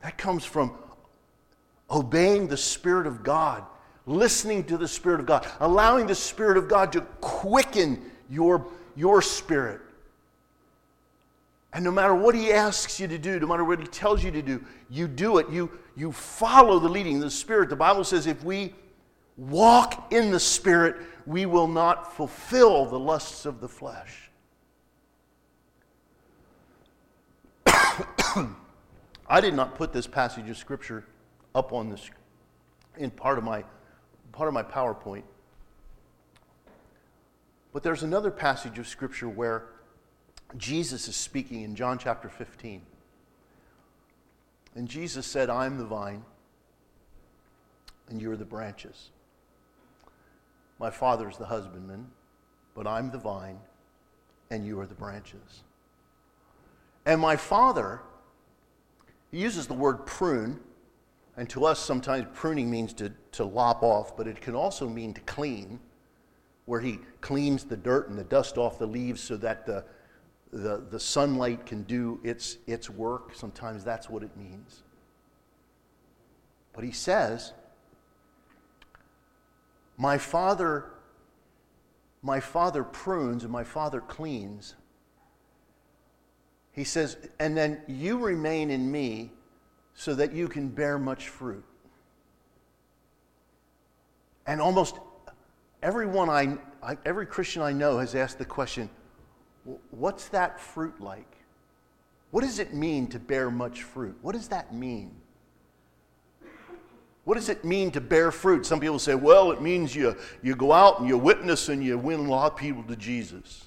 That 0.03 0.19
comes 0.19 0.45
from 0.45 0.73
obeying 1.93 2.49
the 2.49 2.57
Spirit 2.57 3.07
of 3.07 3.23
God, 3.23 3.63
listening 4.05 4.65
to 4.65 4.77
the 4.77 4.89
Spirit 4.89 5.21
of 5.21 5.27
God, 5.27 5.49
allowing 5.61 6.09
the 6.09 6.17
Spirit 6.17 6.57
of 6.57 6.67
God 6.67 6.91
to 6.95 7.03
quicken 7.21 8.03
your, 8.29 8.67
your 8.97 9.23
spirit. 9.23 9.81
And 11.73 11.85
no 11.85 11.91
matter 11.91 12.15
what 12.15 12.35
he 12.35 12.53
asks 12.53 12.99
you 12.99 13.07
to 13.07 13.19
do, 13.19 13.39
no 13.39 13.47
matter 13.47 13.65
what 13.65 13.79
he 13.79 13.87
tells 13.87 14.25
you 14.25 14.31
to 14.33 14.43
do, 14.43 14.65
you 14.89 15.07
do 15.07 15.39
it. 15.39 15.49
You, 15.51 15.71
you 15.97 16.11
follow 16.11 16.79
the 16.81 16.89
leading 16.89 17.17
of 17.17 17.23
the 17.23 17.31
Spirit. 17.31 17.69
The 17.69 17.77
Bible 17.77 18.03
says 18.03 18.27
if 18.27 18.43
we 18.43 18.75
walk 19.37 20.13
in 20.13 20.33
the 20.33 20.41
Spirit, 20.41 20.97
we 21.27 21.47
will 21.47 21.69
not 21.69 22.17
fulfill 22.17 22.87
the 22.87 22.99
lusts 22.99 23.47
of 23.47 23.61
the 23.61 23.69
flesh. 23.69 24.31
I 29.29 29.41
did 29.41 29.55
not 29.55 29.77
put 29.77 29.93
this 29.93 30.09
passage 30.09 30.51
of 30.51 30.57
Scripture 30.57 31.05
up 31.55 31.73
on 31.73 31.89
this 31.89 32.11
in 32.97 33.11
part 33.11 33.39
of 33.39 33.45
my 33.45 33.65
part 34.33 34.49
of 34.49 34.55
my 34.55 34.63
PowerPoint. 34.63 35.23
But 37.73 37.83
there's 37.83 38.03
another 38.03 38.31
passage 38.31 38.79
of 38.79 38.89
Scripture 38.89 39.29
where 39.29 39.67
Jesus 40.57 41.09
is 41.09 41.17
speaking 41.17 41.63
in 41.63 41.75
John 41.75 41.99
chapter 41.99 42.29
15. 42.29 42.83
And 44.75 44.89
Jesus 44.89 45.27
said, 45.27 45.51
I'm 45.51 45.79
the 45.79 45.85
vine, 45.85 46.25
and 48.09 48.21
you're 48.21 48.37
the 48.37 48.45
branches. 48.45 49.11
My 50.79 50.91
Father's 50.91 51.37
the 51.37 51.47
husbandman, 51.47 52.07
but 52.75 52.87
I'm 52.87 53.11
the 53.11 53.19
vine, 53.19 53.59
and 54.51 54.65
you 54.65 54.79
are 54.81 54.87
the 54.87 54.95
branches. 54.95 55.63
And 57.05 57.21
my 57.21 57.37
Father, 57.37 58.01
he 59.31 59.39
uses 59.39 59.67
the 59.67 59.75
word 59.75 60.07
prune, 60.07 60.61
and 61.37 61.49
to 61.51 61.65
us, 61.65 61.79
sometimes 61.79 62.27
pruning 62.35 62.71
means 62.71 62.93
to, 62.95 63.13
to 63.33 63.45
lop 63.45 63.83
off, 63.83 64.17
but 64.17 64.27
it 64.27 64.41
can 64.41 64.55
also 64.55 64.89
mean 64.89 65.15
to 65.15 65.21
clean, 65.23 65.81
where 66.67 66.81
he 66.81 67.01
cleans 67.21 67.65
the 67.65 67.77
dirt 67.77 68.09
and 68.09 68.19
the 68.19 68.25
dust 68.25 68.57
off 68.57 68.79
the 68.79 68.87
leaves 68.87 69.21
so 69.21 69.37
that 69.37 69.67
the 69.67 69.85
the, 70.53 70.85
the 70.91 71.01
sunlight 71.01 71.67
can 71.67 71.83
do 71.85 72.21
its, 72.25 72.59
its 72.67 72.91
work. 72.91 73.35
Sometimes 73.35 73.85
that's 73.85 74.11
what 74.11 74.23
it 74.23 74.37
means. 74.37 74.83
But 76.73 76.85
he 76.85 76.93
says, 76.93 77.53
My 79.97 80.19
father, 80.19 80.87
my 82.23 82.41
father 82.41 82.85
prunes 82.85 83.45
and 83.45 83.53
my 83.53 83.65
father 83.65 84.01
cleans. 84.01 84.75
He 86.73 86.85
says, 86.85 87.17
and 87.39 87.57
then 87.57 87.81
you 87.87 88.19
remain 88.19 88.71
in 88.71 88.91
me 88.91 89.33
so 89.95 90.15
that 90.15 90.33
you 90.33 90.49
can 90.49 90.69
bear 90.69 90.99
much 90.99 91.29
fruit. 91.29 91.65
And 94.47 94.61
almost 94.61 94.99
everyone 95.83 96.31
I, 96.31 96.59
I 96.83 96.97
every 97.05 97.27
Christian 97.27 97.63
I 97.63 97.73
know 97.73 97.99
has 97.99 98.15
asked 98.15 98.39
the 98.39 98.45
question, 98.45 98.89
What's 99.91 100.29
that 100.29 100.61
fruit 100.61 101.01
like? 101.01 101.37
What 102.31 102.43
does 102.43 102.59
it 102.59 102.73
mean 102.73 103.09
to 103.09 103.19
bear 103.19 103.51
much 103.51 103.83
fruit? 103.83 104.17
What 104.23 104.33
does 104.33 104.49
that 104.49 104.75
mean? 104.75 105.11
What 107.25 107.35
does 107.35 107.49
it 107.49 107.65
mean 107.65 107.91
to 107.93 108.01
bear 108.01 108.33
fruit? 108.33 108.65
Some 108.65 108.81
people 108.81 108.99
say, 108.99 109.15
well, 109.15 109.53
it 109.53 109.61
means 109.61 109.95
you, 109.95 110.17
you 110.43 110.57
go 110.57 110.73
out 110.73 111.01
and 111.01 111.09
you 111.09 111.19
witness 111.19 111.69
and 111.69 111.83
you 111.85 111.99
win 111.99 112.21
a 112.21 112.31
lot 112.31 112.53
of 112.53 112.59
people 112.59 112.83
to 112.85 112.97
Jesus. 112.97 113.67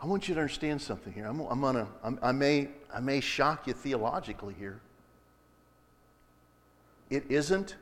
I 0.00 0.06
want 0.06 0.28
you 0.28 0.34
to 0.34 0.40
understand 0.40 0.80
something 0.80 1.12
here. 1.12 1.26
I'm, 1.26 1.40
I'm 1.40 1.60
gonna, 1.60 1.88
I'm, 2.02 2.18
I, 2.22 2.32
may, 2.32 2.68
I 2.94 3.00
may 3.00 3.20
shock 3.20 3.66
you 3.66 3.74
theologically 3.74 4.54
here. 4.58 4.80
It 7.10 7.24
isn't 7.28 7.76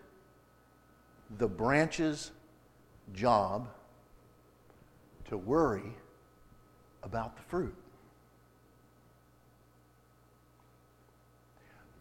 the 1.39 1.49
branch's 1.49 2.31
job 3.15 3.69
to 5.29 5.37
worry 5.37 5.95
about 7.03 7.37
the 7.37 7.43
fruit. 7.43 7.75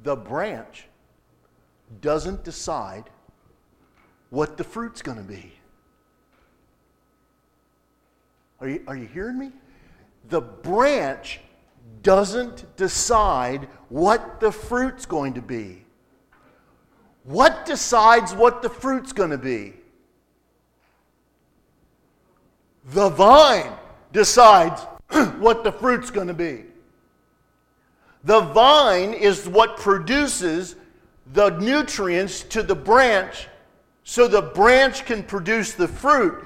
The 0.04 0.16
branch 0.16 0.86
doesn't 2.02 2.44
decide 2.44 3.10
what 4.30 4.58
the 4.58 4.64
fruit's 4.64 5.02
going 5.02 5.18
to 5.18 5.24
be. 5.24 5.54
Are 8.60 8.68
you, 8.68 8.84
are 8.88 8.96
you 8.96 9.08
hearing 9.08 9.38
me? 9.38 9.52
The 10.30 10.42
branch 10.42 11.40
doesn't 12.02 12.76
decide 12.78 13.68
what 13.90 14.40
the 14.40 14.52
fruit's 14.52 15.06
going 15.06 15.34
to 15.34 15.42
be. 15.42 15.85
What 17.26 17.66
decides 17.66 18.34
what 18.34 18.62
the 18.62 18.70
fruit's 18.70 19.12
going 19.12 19.32
to 19.32 19.38
be? 19.38 19.74
The 22.86 23.10
vine 23.10 23.74
decides 24.14 24.82
what 25.40 25.64
the 25.64 25.72
fruit's 25.72 26.12
going 26.12 26.28
to 26.28 26.36
be. 26.36 26.66
The 28.24 28.42
vine 28.42 29.14
is 29.14 29.48
what 29.48 29.78
produces 29.78 30.76
the 31.34 31.50
nutrients 31.58 32.44
to 32.44 32.62
the 32.62 32.76
branch 32.76 33.48
so 34.04 34.28
the 34.28 34.42
branch 34.42 35.06
can 35.06 35.24
produce 35.24 35.74
the 35.74 35.88
fruit. 35.88 36.44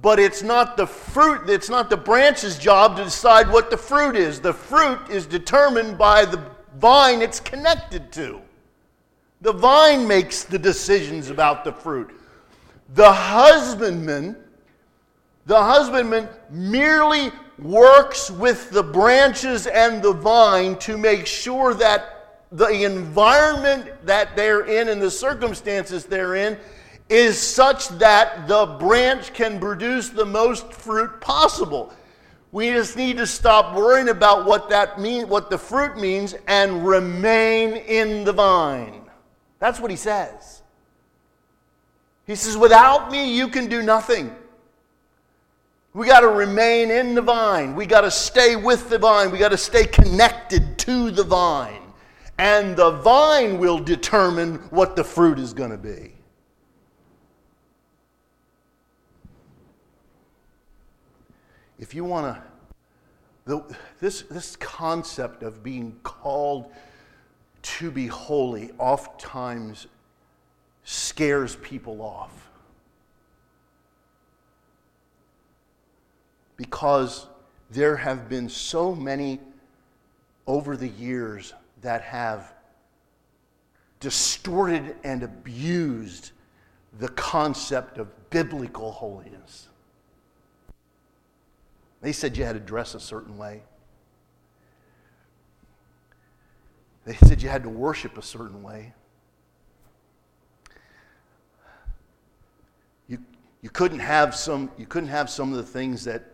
But 0.00 0.18
it's 0.18 0.42
not 0.42 0.78
the 0.78 0.86
fruit, 0.86 1.48
it's 1.48 1.68
not 1.68 1.90
the 1.90 1.96
branch's 1.96 2.58
job 2.58 2.96
to 2.96 3.04
decide 3.04 3.48
what 3.50 3.70
the 3.70 3.76
fruit 3.76 4.16
is. 4.16 4.40
The 4.40 4.54
fruit 4.54 4.98
is 5.10 5.26
determined 5.26 5.98
by 5.98 6.24
the 6.24 6.42
vine 6.78 7.20
it's 7.20 7.38
connected 7.38 8.10
to. 8.12 8.40
The 9.42 9.52
vine 9.52 10.06
makes 10.06 10.44
the 10.44 10.58
decisions 10.58 11.28
about 11.28 11.64
the 11.64 11.72
fruit. 11.72 12.16
The 12.94 13.12
husbandman, 13.12 14.36
the 15.46 15.60
husbandman 15.60 16.28
merely 16.48 17.32
works 17.58 18.30
with 18.30 18.70
the 18.70 18.84
branches 18.84 19.66
and 19.66 20.00
the 20.00 20.12
vine 20.12 20.78
to 20.78 20.96
make 20.96 21.26
sure 21.26 21.74
that 21.74 22.44
the 22.52 22.84
environment 22.84 23.90
that 24.06 24.36
they're 24.36 24.66
in 24.66 24.88
and 24.88 25.02
the 25.02 25.10
circumstances 25.10 26.04
they're 26.04 26.36
in 26.36 26.56
is 27.08 27.36
such 27.36 27.88
that 27.98 28.46
the 28.46 28.66
branch 28.78 29.34
can 29.34 29.58
produce 29.58 30.08
the 30.10 30.24
most 30.24 30.72
fruit 30.72 31.20
possible. 31.20 31.92
We 32.52 32.70
just 32.70 32.96
need 32.96 33.16
to 33.16 33.26
stop 33.26 33.74
worrying 33.74 34.08
about 34.08 34.46
what 34.46 34.70
that 34.70 35.00
mean, 35.00 35.28
what 35.28 35.50
the 35.50 35.58
fruit 35.58 35.96
means, 35.96 36.36
and 36.46 36.86
remain 36.86 37.76
in 37.76 38.22
the 38.22 38.32
vine. 38.32 39.01
That's 39.62 39.78
what 39.78 39.92
he 39.92 39.96
says. 39.96 40.60
He 42.26 42.34
says, 42.34 42.56
Without 42.56 43.12
me, 43.12 43.32
you 43.32 43.46
can 43.46 43.68
do 43.68 43.80
nothing. 43.80 44.34
We 45.94 46.08
got 46.08 46.20
to 46.20 46.28
remain 46.28 46.90
in 46.90 47.14
the 47.14 47.22
vine. 47.22 47.76
We 47.76 47.86
got 47.86 48.00
to 48.00 48.10
stay 48.10 48.56
with 48.56 48.90
the 48.90 48.98
vine. 48.98 49.30
We 49.30 49.38
got 49.38 49.50
to 49.50 49.56
stay 49.56 49.84
connected 49.84 50.78
to 50.78 51.12
the 51.12 51.22
vine. 51.22 51.80
And 52.38 52.76
the 52.76 52.90
vine 52.90 53.58
will 53.58 53.78
determine 53.78 54.56
what 54.70 54.96
the 54.96 55.04
fruit 55.04 55.38
is 55.38 55.52
going 55.52 55.70
to 55.70 55.78
be. 55.78 56.12
If 61.78 61.94
you 61.94 62.02
want 62.02 62.36
to, 63.46 63.76
this, 64.00 64.22
this 64.22 64.56
concept 64.56 65.44
of 65.44 65.62
being 65.62 66.00
called 66.02 66.72
to 67.62 67.90
be 67.90 68.06
holy 68.06 68.70
oftentimes 68.78 69.86
scares 70.84 71.56
people 71.56 72.02
off. 72.02 72.50
Because 76.56 77.26
there 77.70 77.96
have 77.96 78.28
been 78.28 78.48
so 78.48 78.94
many 78.94 79.40
over 80.46 80.76
the 80.76 80.88
years 80.88 81.54
that 81.80 82.02
have 82.02 82.52
distorted 84.00 84.96
and 85.04 85.22
abused 85.22 86.32
the 86.98 87.08
concept 87.08 87.98
of 87.98 88.30
biblical 88.30 88.90
holiness. 88.90 89.68
They 92.00 92.12
said 92.12 92.36
you 92.36 92.44
had 92.44 92.54
to 92.54 92.60
dress 92.60 92.94
a 92.94 93.00
certain 93.00 93.38
way. 93.38 93.62
They 97.04 97.14
said 97.14 97.42
you 97.42 97.48
had 97.48 97.64
to 97.64 97.68
worship 97.68 98.16
a 98.16 98.22
certain 98.22 98.62
way. 98.62 98.94
You, 103.08 103.18
you, 103.60 103.70
couldn't 103.70 103.98
have 103.98 104.34
some, 104.34 104.70
you 104.78 104.86
couldn't 104.86 105.08
have 105.08 105.28
some 105.28 105.50
of 105.50 105.56
the 105.56 105.64
things 105.64 106.04
that, 106.04 106.24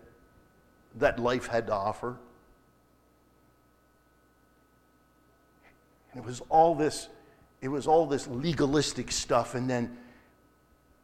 that 0.96 1.18
life 1.18 1.46
had 1.46 1.66
to 1.68 1.72
offer. 1.72 2.18
And 6.12 6.22
it 6.22 6.26
was 6.26 6.42
all 6.50 6.74
this, 6.74 7.08
it 7.62 7.68
was 7.68 7.86
all 7.86 8.06
this 8.06 8.26
legalistic 8.26 9.10
stuff, 9.10 9.54
and 9.54 9.68
then 9.68 9.96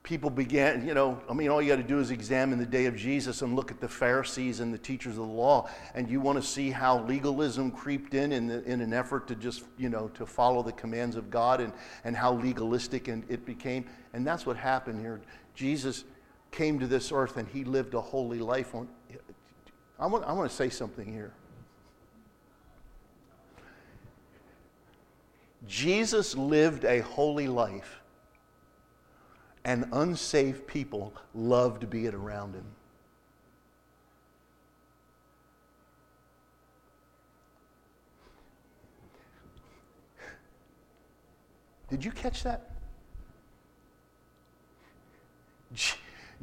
people 0.05 0.29
began, 0.29 0.87
you 0.87 0.93
know, 0.93 1.19
I 1.31 1.33
mean, 1.33 1.49
all 1.49 1.63
you 1.63 1.71
got 1.71 1.77
to 1.77 1.83
do 1.83 1.99
is 1.99 2.11
examine 2.11 2.59
the 2.59 2.67
day 2.67 2.85
of 2.85 2.95
Jesus 2.95 3.41
and 3.41 3.57
look 3.57 3.71
at 3.71 3.81
the 3.81 3.89
Pharisees 3.89 4.61
and 4.61 4.73
the 4.73 4.79
teachers 4.79 5.13
of 5.13 5.27
the 5.27 5.33
law, 5.33 5.69
and 5.95 6.11
you 6.11 6.21
want 6.21 6.41
to 6.41 6.47
see 6.47 6.71
how 6.71 7.03
legalism 7.05 7.71
creeped 7.71 8.13
in 8.13 8.31
in, 8.31 8.47
the, 8.47 8.63
in 8.65 8.83
an 8.83 8.93
effort 8.93 9.27
to 9.29 9.35
just, 9.35 9.65
you 9.79 9.89
know, 9.89 10.09
to 10.09 10.27
follow 10.27 10.63
the 10.63 10.73
commands 10.73 11.17
of 11.17 11.31
God 11.31 11.61
and, 11.61 11.73
and 12.05 12.15
how 12.15 12.35
legalistic 12.35 13.09
and 13.09 13.25
it 13.31 13.47
became. 13.47 13.87
And 14.13 14.27
that's 14.27 14.45
what 14.45 14.59
happened 14.59 15.01
here. 15.01 15.23
Jesus 15.55 16.05
came 16.51 16.79
to 16.79 16.87
this 16.87 17.11
earth 17.11 17.39
and 17.39 17.49
he 17.49 17.65
lived 17.65 17.95
a 17.95 18.01
holy 18.01 18.41
life. 18.41 18.75
On, 18.75 18.87
I, 19.99 20.07
want, 20.07 20.25
I 20.25 20.33
want 20.35 20.51
to 20.51 20.55
say 20.55 20.69
something 20.69 21.11
here. 21.11 21.33
Jesus 25.67 26.37
lived 26.37 26.85
a 26.85 27.01
holy 27.01 27.49
life 27.49 28.03
and 29.65 29.87
unsaved 29.93 30.67
people 30.67 31.13
loved 31.35 31.89
being 31.89 32.15
around 32.15 32.55
him. 32.55 32.67
Did 41.89 42.05
you 42.05 42.11
catch 42.11 42.43
that? 42.43 42.71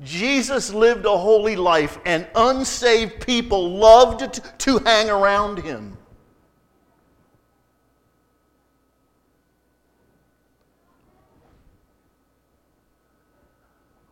Jesus 0.03 0.73
lived 0.73 1.05
a 1.05 1.17
holy 1.17 1.55
life, 1.55 1.99
and 2.05 2.25
unsaved 2.35 3.25
people 3.25 3.69
loved 3.77 4.41
to 4.59 4.77
hang 4.79 5.09
around 5.09 5.59
him. 5.59 5.97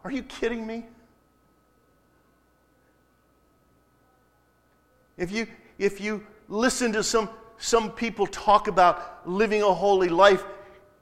Are 0.10 0.12
you 0.12 0.24
kidding 0.24 0.66
me? 0.66 0.86
If 5.20 5.32
you, 5.32 5.45
if 5.78 6.01
you 6.01 6.26
listen 6.47 6.91
to 6.93 7.03
some, 7.03 7.30
some 7.60 7.91
people 7.91 8.26
talk 8.26 8.68
about 8.68 9.30
living 9.30 9.62
a 9.62 9.72
holy 9.72 10.10
life, 10.10 10.43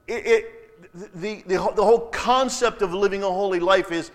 it, 0.09 0.25
it, 0.25 1.13
the, 1.13 1.41
the, 1.43 1.71
the 1.73 1.83
whole 1.85 2.09
concept 2.09 2.81
of 2.81 2.93
living 2.93 3.23
a 3.23 3.29
holy 3.29 3.61
life 3.61 3.93
is 3.93 4.11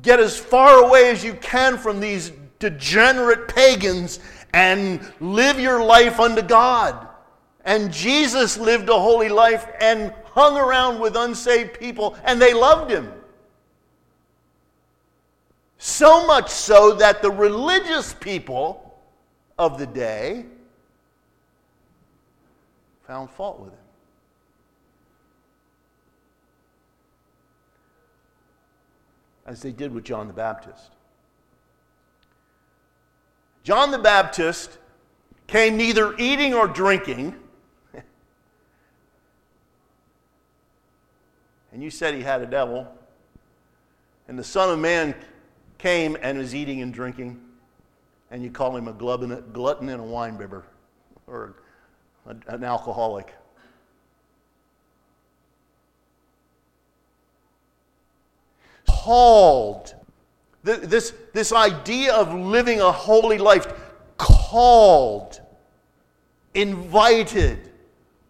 get 0.00 0.20
as 0.20 0.38
far 0.38 0.84
away 0.84 1.10
as 1.10 1.24
you 1.24 1.34
can 1.34 1.76
from 1.76 1.98
these 1.98 2.30
degenerate 2.60 3.48
pagans 3.48 4.20
and 4.54 5.12
live 5.18 5.58
your 5.58 5.82
life 5.82 6.20
unto 6.20 6.42
God. 6.42 7.08
And 7.64 7.92
Jesus 7.92 8.56
lived 8.56 8.90
a 8.90 8.96
holy 8.96 9.28
life 9.28 9.66
and 9.80 10.14
hung 10.26 10.56
around 10.56 11.00
with 11.00 11.16
unsaved 11.16 11.80
people, 11.80 12.16
and 12.22 12.40
they 12.40 12.54
loved 12.54 12.92
him. 12.92 13.12
So 15.82 16.26
much 16.26 16.50
so 16.50 16.92
that 16.96 17.22
the 17.22 17.30
religious 17.30 18.12
people 18.12 19.00
of 19.58 19.78
the 19.78 19.86
day 19.86 20.44
found 23.06 23.30
fault 23.30 23.60
with 23.60 23.70
him. 23.70 23.78
As 29.46 29.62
they 29.62 29.72
did 29.72 29.94
with 29.94 30.04
John 30.04 30.26
the 30.26 30.34
Baptist. 30.34 30.90
John 33.62 33.90
the 33.90 33.98
Baptist 33.98 34.76
came 35.46 35.78
neither 35.78 36.14
eating 36.18 36.52
or 36.52 36.68
drinking. 36.68 37.34
and 41.72 41.82
you 41.82 41.88
said 41.88 42.12
he 42.14 42.20
had 42.20 42.42
a 42.42 42.46
devil. 42.46 42.86
And 44.28 44.38
the 44.38 44.44
Son 44.44 44.68
of 44.68 44.78
Man 44.78 45.14
came 45.80 46.16
and 46.20 46.36
was 46.36 46.54
eating 46.54 46.82
and 46.82 46.92
drinking, 46.92 47.40
and 48.30 48.42
you 48.42 48.50
call 48.50 48.76
him 48.76 48.86
a 48.86 48.92
glutton, 48.92 49.32
and 49.88 50.00
a 50.00 50.04
wine 50.04 50.36
bibber 50.36 50.64
or 51.26 51.54
an 52.26 52.62
alcoholic. 52.62 53.32
Called. 58.86 59.94
This, 60.62 61.14
this 61.32 61.52
idea 61.52 62.12
of 62.12 62.34
living 62.34 62.80
a 62.82 62.92
holy 62.92 63.38
life, 63.38 63.66
called, 64.18 65.40
invited, 66.52 67.70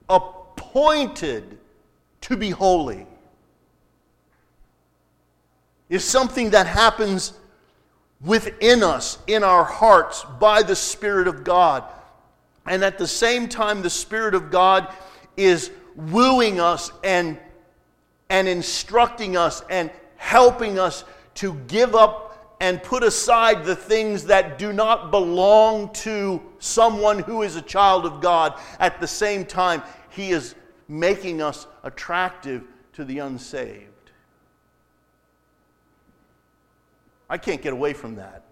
appointed 0.08 1.58
to 2.20 2.36
be 2.36 2.50
holy, 2.50 3.04
is 5.88 6.04
something 6.04 6.50
that 6.50 6.68
happens 6.68 7.32
within 8.22 8.82
us, 8.82 9.18
in 9.26 9.42
our 9.42 9.64
hearts, 9.64 10.24
by 10.38 10.62
the 10.62 10.76
Spirit 10.76 11.26
of 11.28 11.44
God. 11.44 11.84
And 12.66 12.84
at 12.84 12.98
the 12.98 13.06
same 13.06 13.48
time, 13.48 13.82
the 13.82 13.90
Spirit 13.90 14.34
of 14.34 14.50
God 14.50 14.92
is 15.36 15.70
wooing 15.96 16.60
us 16.60 16.92
and, 17.02 17.38
and 18.28 18.46
instructing 18.46 19.36
us 19.36 19.62
and 19.70 19.90
helping 20.16 20.78
us 20.78 21.04
to 21.36 21.54
give 21.66 21.94
up 21.94 22.56
and 22.60 22.82
put 22.82 23.02
aside 23.02 23.64
the 23.64 23.74
things 23.74 24.24
that 24.24 24.58
do 24.58 24.72
not 24.72 25.10
belong 25.10 25.90
to 25.94 26.42
someone 26.58 27.18
who 27.20 27.42
is 27.42 27.56
a 27.56 27.62
child 27.62 28.04
of 28.04 28.20
God. 28.20 28.60
At 28.78 29.00
the 29.00 29.06
same 29.06 29.46
time, 29.46 29.82
He 30.10 30.32
is 30.32 30.54
making 30.86 31.40
us 31.40 31.66
attractive 31.82 32.64
to 32.92 33.04
the 33.04 33.20
unsaved. 33.20 33.89
I 37.30 37.38
can't 37.38 37.62
get 37.62 37.72
away 37.72 37.92
from 37.92 38.16
that. 38.16 38.44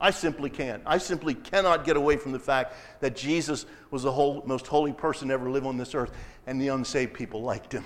I 0.00 0.10
simply 0.10 0.50
can't. 0.50 0.82
I 0.84 0.98
simply 0.98 1.34
cannot 1.34 1.84
get 1.84 1.96
away 1.96 2.16
from 2.16 2.32
the 2.32 2.38
fact 2.40 2.74
that 3.00 3.14
Jesus 3.14 3.64
was 3.92 4.02
the 4.02 4.10
whole, 4.10 4.42
most 4.44 4.66
holy 4.66 4.92
person 4.92 5.30
ever 5.30 5.48
live 5.48 5.64
on 5.64 5.76
this 5.76 5.94
earth, 5.94 6.10
and 6.48 6.60
the 6.60 6.68
unsaved 6.68 7.14
people 7.14 7.42
liked 7.42 7.72
him. 7.72 7.84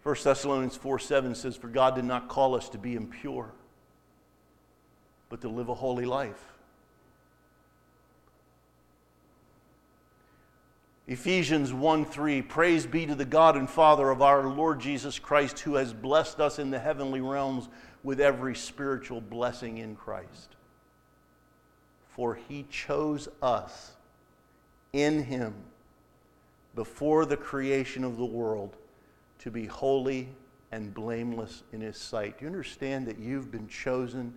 First 0.00 0.24
Thessalonians 0.24 0.76
4 0.76 0.98
7 0.98 1.34
says, 1.34 1.56
For 1.56 1.68
God 1.68 1.94
did 1.94 2.04
not 2.04 2.28
call 2.28 2.54
us 2.54 2.70
to 2.70 2.78
be 2.78 2.94
impure, 2.94 3.52
but 5.28 5.42
to 5.42 5.48
live 5.48 5.68
a 5.68 5.74
holy 5.74 6.06
life. 6.06 6.53
Ephesians 11.06 11.72
1 11.72 12.06
3 12.06 12.40
Praise 12.42 12.86
be 12.86 13.04
to 13.04 13.14
the 13.14 13.26
God 13.26 13.56
and 13.56 13.68
Father 13.68 14.08
of 14.08 14.22
our 14.22 14.46
Lord 14.46 14.80
Jesus 14.80 15.18
Christ, 15.18 15.58
who 15.60 15.74
has 15.74 15.92
blessed 15.92 16.40
us 16.40 16.58
in 16.58 16.70
the 16.70 16.78
heavenly 16.78 17.20
realms 17.20 17.68
with 18.02 18.20
every 18.20 18.54
spiritual 18.54 19.20
blessing 19.20 19.78
in 19.78 19.96
Christ. 19.96 20.56
For 22.08 22.38
he 22.48 22.64
chose 22.70 23.28
us 23.42 23.92
in 24.92 25.24
him 25.24 25.54
before 26.74 27.26
the 27.26 27.36
creation 27.36 28.02
of 28.02 28.16
the 28.16 28.24
world 28.24 28.76
to 29.40 29.50
be 29.50 29.66
holy 29.66 30.28
and 30.72 30.94
blameless 30.94 31.64
in 31.72 31.82
his 31.82 31.98
sight. 31.98 32.38
Do 32.38 32.44
you 32.44 32.50
understand 32.50 33.06
that 33.08 33.18
you've 33.18 33.50
been 33.50 33.68
chosen 33.68 34.32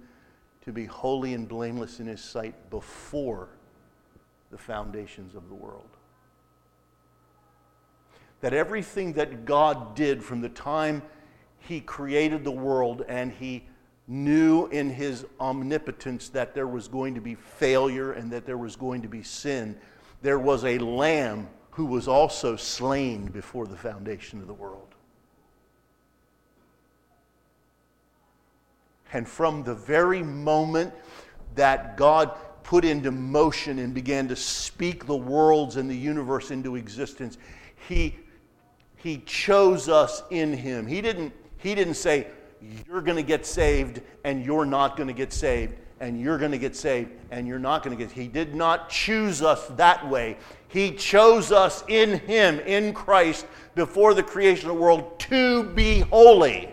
to 0.65 0.73
be 0.73 0.85
holy 0.85 1.33
and 1.33 1.47
blameless 1.47 2.01
in 2.01 2.07
his 2.07 2.21
sight 2.21 2.69
before 2.69 3.47
the 4.51 4.57
foundations 4.57 5.33
of 5.33 5.47
the 5.47 5.55
world? 5.55 5.96
That 8.41 8.53
everything 8.53 9.13
that 9.13 9.45
God 9.45 9.95
did 9.95 10.23
from 10.23 10.41
the 10.41 10.49
time 10.49 11.01
He 11.59 11.81
created 11.81 12.43
the 12.43 12.51
world 12.51 13.03
and 13.07 13.31
He 13.31 13.63
knew 14.07 14.67
in 14.67 14.89
His 14.89 15.25
omnipotence 15.39 16.29
that 16.29 16.53
there 16.53 16.67
was 16.67 16.87
going 16.87 17.15
to 17.15 17.21
be 17.21 17.35
failure 17.35 18.13
and 18.13 18.31
that 18.31 18.45
there 18.45 18.57
was 18.57 18.75
going 18.75 19.01
to 19.01 19.07
be 19.07 19.23
sin, 19.23 19.77
there 20.21 20.39
was 20.39 20.65
a 20.65 20.77
lamb 20.79 21.47
who 21.71 21.85
was 21.85 22.07
also 22.07 22.55
slain 22.55 23.25
before 23.27 23.67
the 23.67 23.75
foundation 23.75 24.39
of 24.41 24.47
the 24.47 24.53
world. 24.53 24.95
And 29.13 29.27
from 29.27 29.63
the 29.63 29.75
very 29.75 30.23
moment 30.23 30.93
that 31.55 31.97
God 31.97 32.31
put 32.63 32.83
into 32.83 33.11
motion 33.11 33.79
and 33.79 33.93
began 33.93 34.27
to 34.27 34.35
speak 34.35 35.05
the 35.05 35.15
worlds 35.15 35.77
and 35.77 35.89
the 35.89 35.95
universe 35.95 36.51
into 36.51 36.75
existence, 36.75 37.37
He, 37.87 38.17
he 39.07 39.19
chose 39.19 39.87
us 39.87 40.21
in 40.31 40.51
Him. 40.51 40.85
He 40.85 40.99
didn't, 40.99 41.31
he 41.59 41.73
didn't 41.75 41.93
say, 41.93 42.27
You're 42.85 43.01
going 43.01 43.15
to 43.15 43.23
get 43.23 43.45
saved 43.45 44.01
and 44.25 44.43
you're 44.43 44.65
not 44.65 44.97
going 44.97 45.07
to 45.07 45.13
get 45.13 45.31
saved 45.31 45.75
and 46.01 46.19
you're 46.19 46.37
going 46.37 46.51
to 46.51 46.57
get 46.57 46.75
saved 46.75 47.11
and 47.31 47.47
you're 47.47 47.57
not 47.57 47.83
going 47.83 47.97
to 47.97 48.03
get 48.03 48.11
he 48.11 48.27
did 48.27 48.53
not 48.53 48.89
choose 48.89 49.41
us 49.41 49.65
that 49.77 50.07
way 50.07 50.37
he 50.67 50.91
chose 50.91 51.51
us 51.51 51.83
in 51.87 52.19
him 52.19 52.59
in 52.59 52.93
christ 52.93 53.47
before 53.73 54.13
the 54.13 54.21
creation 54.21 54.69
of 54.69 54.75
the 54.75 54.81
world 54.81 55.19
to 55.19 55.63
be 55.63 56.01
holy 56.01 56.69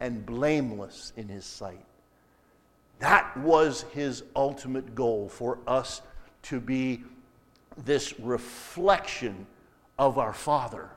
and 0.00 0.24
blameless 0.24 1.12
in 1.18 1.28
his 1.28 1.44
sight 1.44 1.84
that 3.00 3.36
was 3.36 3.82
his 3.92 4.22
ultimate 4.34 4.94
goal 4.94 5.28
for 5.28 5.58
us 5.66 6.00
to 6.40 6.58
be 6.58 7.02
this 7.84 8.18
reflection 8.18 9.46
of 9.98 10.18
our 10.18 10.32
Father. 10.32 10.90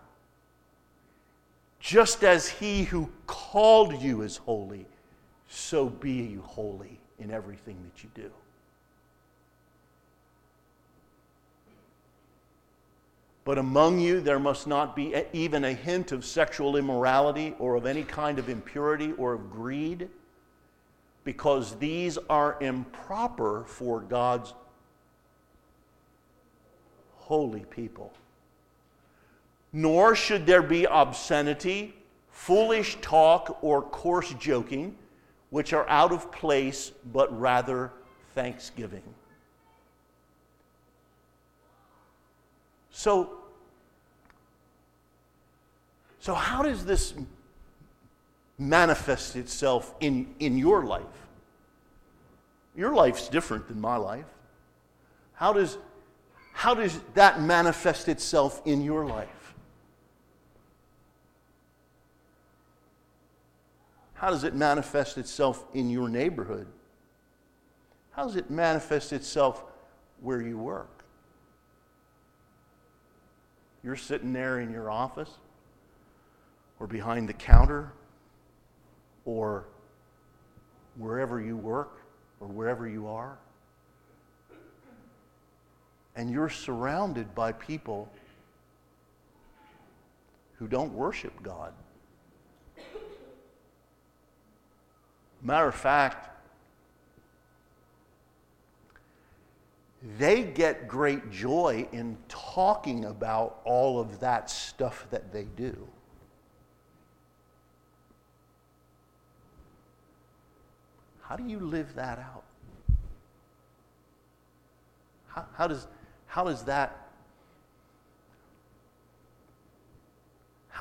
Just 1.80 2.24
as 2.24 2.47
he 2.47 2.84
who 2.84 3.10
called 3.26 4.02
you 4.02 4.22
is 4.22 4.38
holy, 4.38 4.86
so 5.47 5.89
be 5.89 6.12
you 6.12 6.41
holy 6.41 6.99
in 7.20 7.32
everything 7.32 7.78
that 7.84 8.04
you 8.04 8.10
do. 8.14 8.32
But 13.43 13.58
among 13.58 13.99
you 13.99 14.22
there 14.22 14.39
must 14.39 14.68
not 14.68 14.95
be 14.95 15.16
even 15.34 15.66
a 15.66 15.74
hint 15.74 16.12
of 16.12 16.24
sexual 16.24 16.78
immorality 16.78 17.56
or 17.58 17.76
of 17.76 17.88
any 17.88 18.04
kind 18.04 18.38
of 18.38 18.49
impurity 18.49 19.14
or 19.14 19.34
of 19.34 19.52
greed 19.52 20.08
because 21.24 21.76
these 21.76 22.18
are 22.30 22.58
improper 22.62 23.64
for 23.68 24.02
God's 24.02 24.54
holy 27.18 27.66
people. 27.66 28.14
Nor 29.74 30.15
should 30.15 30.45
there 30.45 30.61
be 30.61 30.86
obscenity, 30.86 31.95
foolish 32.30 32.97
talk, 33.01 33.59
or 33.61 33.82
coarse 33.82 34.34
joking, 34.34 34.95
which 35.49 35.74
are 35.74 35.88
out 35.88 36.11
of 36.11 36.32
place, 36.32 36.91
but 37.11 37.39
rather 37.39 37.91
thanksgiving. 38.34 39.03
So, 42.91 43.32
so 46.19 46.34
how 46.34 46.61
does 46.61 46.86
this 46.86 47.13
manifest 48.61 49.36
itself 49.36 49.95
in, 49.99 50.34
in 50.39 50.57
your 50.57 50.86
life. 50.86 51.03
Your 52.76 52.93
life's 52.93 53.28
different 53.28 53.67
than 53.67 53.82
my 53.82 53.97
life. 53.97 54.26
How 55.34 55.51
does, 55.51 55.78
how 56.53 56.76
does 56.76 56.99
that 57.15 57.41
manifest 57.41 58.07
itself 58.07 58.61
in 58.65 58.82
your 58.84 59.05
life? 59.05 59.40
How 64.22 64.30
does 64.30 64.43
it 64.43 64.53
manifest 64.53 65.17
itself 65.17 65.65
in 65.74 65.89
your 65.89 66.07
neighborhood? 66.07 66.67
How 68.11 68.24
does 68.24 68.36
it 68.36 68.51
manifest 68.51 69.13
itself 69.13 69.63
where 70.19 70.39
you 70.39 70.59
work? 70.59 71.03
You're 73.84 73.95
sitting 73.95 74.32
there 74.32 74.59
in 74.59 74.72
your 74.72 74.91
office 74.91 75.32
or 76.80 76.86
behind 76.86 77.30
the 77.30 77.34
counter 77.34 77.93
or 79.26 79.65
wherever 80.97 81.41
you 81.41 81.57
work 81.57 82.03
or 82.39 82.47
wherever 82.47 82.88
you 82.88 83.07
are. 83.07 83.39
And 86.15 86.30
you're 86.30 86.47
surrounded 86.47 87.34
by 87.34 87.53
people 87.53 88.07
who 90.59 90.67
don't 90.67 90.93
worship 90.93 91.34
God. 91.41 91.74
Matter 95.41 95.67
of 95.67 95.75
fact, 95.75 96.29
they 100.17 100.43
get 100.43 100.87
great 100.87 101.29
joy 101.31 101.87
in 101.91 102.17
talking 102.27 103.05
about 103.05 103.59
all 103.63 103.99
of 103.99 104.19
that 104.19 104.49
stuff 104.49 105.07
that 105.11 105.31
they 105.31 105.43
do. 105.43 105.87
How 111.21 111.35
do 111.35 111.47
you 111.47 111.59
live 111.59 111.95
that 111.95 112.19
out? 112.19 112.43
How, 115.27 115.45
how, 115.53 115.67
does, 115.67 115.87
how 116.25 116.43
does 116.43 116.63
that 116.65 116.97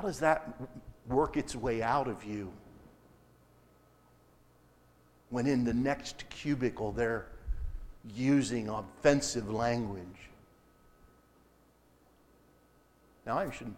how 0.01 0.07
does 0.07 0.21
that 0.21 0.49
work 1.09 1.37
its 1.37 1.55
way 1.55 1.83
out 1.83 2.09
of 2.09 2.25
you 2.25 2.51
when 5.31 5.47
in 5.47 5.65
the 5.65 5.75
next 5.75 6.29
cubicle 6.29 6.93
they're 6.93 7.27
using 8.15 8.69
offensive 8.69 9.51
language? 9.51 10.05
Now, 13.27 13.39
I 13.39 13.51
shouldn't 13.51 13.77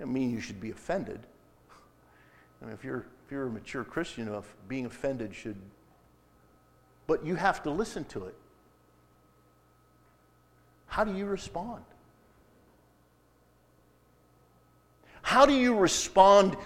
I 0.00 0.04
mean 0.04 0.30
you 0.30 0.40
should 0.40 0.60
be 0.60 0.70
offended. 0.70 1.20
I 2.60 2.64
mean, 2.64 2.74
if 2.74 2.84
you're, 2.84 3.06
if 3.24 3.30
you're 3.30 3.46
a 3.46 3.50
mature 3.50 3.84
Christian 3.84 4.28
enough, 4.28 4.54
being 4.68 4.86
offended 4.86 5.34
should 5.34 5.56
but 7.06 7.26
you 7.26 7.34
have 7.34 7.62
to 7.64 7.70
listen 7.70 8.04
to 8.06 8.24
it. 8.26 8.34
How 10.86 11.04
do 11.04 11.14
you 11.14 11.26
respond? 11.26 11.84
How 15.20 15.46
do 15.46 15.52
you 15.52 15.74
respond 15.76 16.56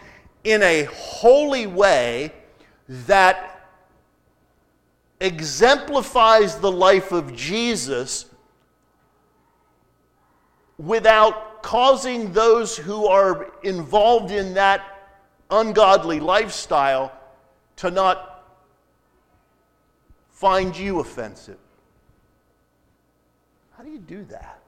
in 0.45 0.62
a 0.62 0.84
holy 0.84 1.66
way 1.66 2.32
that 2.89 3.55
exemplifies 5.20 6.58
the 6.58 6.70
life 6.70 7.12
of 7.12 7.34
Jesus 7.34 8.26
without 10.78 11.62
causing 11.62 12.32
those 12.32 12.76
who 12.76 13.06
are 13.06 13.52
involved 13.62 14.30
in 14.30 14.54
that 14.54 15.10
ungodly 15.50 16.20
lifestyle 16.20 17.12
to 17.76 17.90
not 17.90 18.44
find 20.30 20.76
you 20.76 21.00
offensive. 21.00 21.58
How 23.76 23.82
do 23.82 23.90
you 23.90 23.98
do 23.98 24.24
that? 24.24 24.65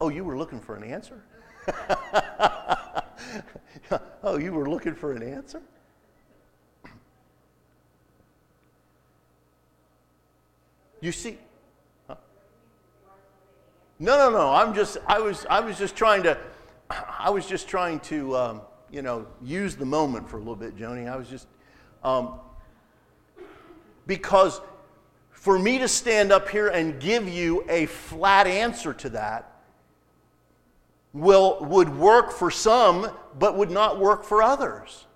Oh, 0.00 0.08
you 0.08 0.24
were 0.24 0.36
looking 0.36 0.60
for 0.60 0.76
an 0.76 0.84
answer? 0.84 1.22
oh, 4.22 4.38
you 4.38 4.52
were 4.52 4.68
looking 4.68 4.94
for 4.94 5.12
an 5.12 5.22
answer? 5.22 5.62
You 11.00 11.12
see, 11.12 11.38
no, 13.98 14.18
no, 14.18 14.30
no. 14.30 14.52
I'm 14.52 14.74
just, 14.74 14.98
I 15.06 15.20
was, 15.20 15.46
I 15.48 15.60
was 15.60 15.78
just 15.78 15.96
trying 15.96 16.22
to, 16.24 16.38
I 16.90 17.30
was 17.30 17.46
just 17.46 17.68
trying 17.68 18.00
to, 18.00 18.36
um, 18.36 18.60
you 18.90 19.02
know, 19.02 19.26
use 19.42 19.76
the 19.76 19.86
moment 19.86 20.28
for 20.28 20.36
a 20.36 20.40
little 20.40 20.56
bit, 20.56 20.76
Joni. 20.76 21.10
I 21.10 21.16
was 21.16 21.28
just, 21.28 21.46
um, 22.02 22.34
because 24.06 24.60
for 25.30 25.58
me 25.58 25.78
to 25.78 25.88
stand 25.88 26.32
up 26.32 26.48
here 26.48 26.68
and 26.68 27.00
give 27.00 27.28
you 27.28 27.64
a 27.68 27.86
flat 27.86 28.46
answer 28.46 28.92
to 28.94 29.10
that 29.10 29.55
will, 31.16 31.58
would 31.62 31.96
work 31.96 32.30
for 32.30 32.50
some, 32.50 33.10
but 33.38 33.56
would 33.56 33.70
not 33.70 33.98
work 33.98 34.22
for 34.22 34.42
others. 34.42 35.06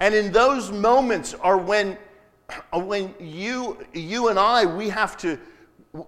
And 0.00 0.14
in 0.14 0.32
those 0.32 0.72
moments 0.72 1.34
are 1.34 1.58
when, 1.58 1.98
when 2.72 3.14
you, 3.20 3.78
you 3.92 4.28
and 4.28 4.38
I, 4.38 4.64
we 4.64 4.88
have 4.88 5.16
to, 5.18 5.38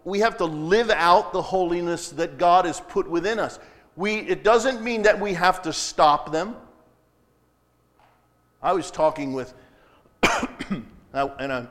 we 0.05 0.19
have 0.21 0.39
to 0.39 0.45
live 0.47 0.91
out 0.91 1.33
the 1.33 1.43
holiness 1.43 2.09
that 2.11 2.39
God 2.39 2.65
has 2.65 2.81
put 2.81 3.09
within 3.09 3.39
us. 3.39 3.59
We, 3.95 4.17
it 4.17 4.43
doesn't 4.43 4.83
mean 4.83 5.03
that 5.03 5.21
we 5.21 5.35
have 5.35 5.63
to 5.63 5.73
stop 5.73 6.33
them. 6.33 6.57
I 8.63 8.73
was 8.73 8.91
talking 8.91 9.35
with, 9.35 9.53
and 11.13 11.53
I, 11.53 11.67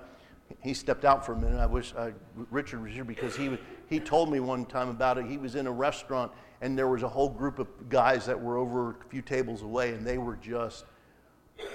he 0.62 0.74
stepped 0.74 1.03
out 1.03 1.26
for 1.26 1.34
a 1.34 1.38
minute. 1.38 1.60
I 1.60 1.66
wish 1.66 1.93
I, 1.95 2.14
Richard 2.51 2.84
was 2.84 2.93
here 2.93 3.03
because 3.03 3.36
he, 3.36 3.58
he 3.89 3.99
told 3.99 4.31
me 4.31 4.39
one 4.39 4.65
time 4.65 4.89
about 4.89 5.17
it. 5.17 5.25
He 5.25 5.38
was 5.38 5.55
in 5.55 5.67
a 5.67 5.71
restaurant 5.71 6.31
and 6.61 6.77
there 6.77 6.88
was 6.88 7.03
a 7.03 7.09
whole 7.09 7.29
group 7.29 7.59
of 7.59 7.67
guys 7.89 8.25
that 8.25 8.39
were 8.39 8.57
over 8.57 8.91
a 8.91 9.09
few 9.09 9.21
tables 9.21 9.61
away 9.61 9.93
and 9.93 10.05
they 10.05 10.17
were 10.17 10.36
just, 10.38 10.86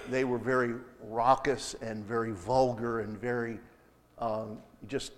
they 0.08 0.24
were 0.24 0.38
very 0.38 0.74
raucous 1.02 1.74
and 1.80 2.04
very 2.04 2.32
vulgar 2.32 3.00
and 3.00 3.18
very 3.18 3.60
um, 4.18 4.58
just, 4.86 5.12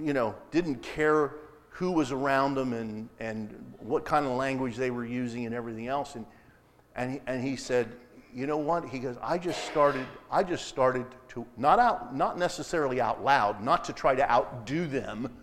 you 0.00 0.12
know, 0.12 0.34
didn't 0.50 0.82
care 0.82 1.34
who 1.68 1.92
was 1.92 2.10
around 2.10 2.54
them 2.54 2.72
and, 2.72 3.08
and 3.20 3.74
what 3.80 4.04
kind 4.04 4.24
of 4.24 4.32
language 4.32 4.76
they 4.76 4.90
were 4.90 5.04
using 5.04 5.44
and 5.44 5.54
everything 5.54 5.88
else. 5.88 6.14
And, 6.14 6.24
and, 6.94 7.12
he, 7.12 7.20
and 7.26 7.44
he 7.44 7.56
said, 7.56 7.94
you 8.36 8.46
know 8.46 8.58
what? 8.58 8.86
He 8.86 8.98
goes, 8.98 9.16
I 9.22 9.38
just 9.38 9.64
started, 9.64 10.06
I 10.30 10.42
just 10.42 10.66
started 10.66 11.06
to, 11.28 11.46
not 11.56 11.78
out, 11.78 12.14
not 12.14 12.38
necessarily 12.38 13.00
out 13.00 13.24
loud, 13.24 13.64
not 13.64 13.82
to 13.84 13.94
try 13.94 14.14
to 14.14 14.30
outdo 14.30 14.86
them, 14.86 15.34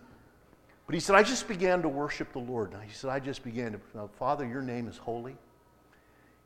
but 0.86 0.94
he 0.94 1.00
said, 1.00 1.16
I 1.16 1.24
just 1.24 1.48
began 1.48 1.82
to 1.82 1.88
worship 1.88 2.32
the 2.32 2.38
Lord. 2.38 2.72
And 2.72 2.80
he 2.84 2.92
said, 2.92 3.10
I 3.10 3.18
just 3.18 3.42
began 3.42 3.72
to, 3.72 4.08
Father, 4.16 4.46
your 4.46 4.62
name 4.62 4.86
is 4.86 4.96
holy. 4.96 5.36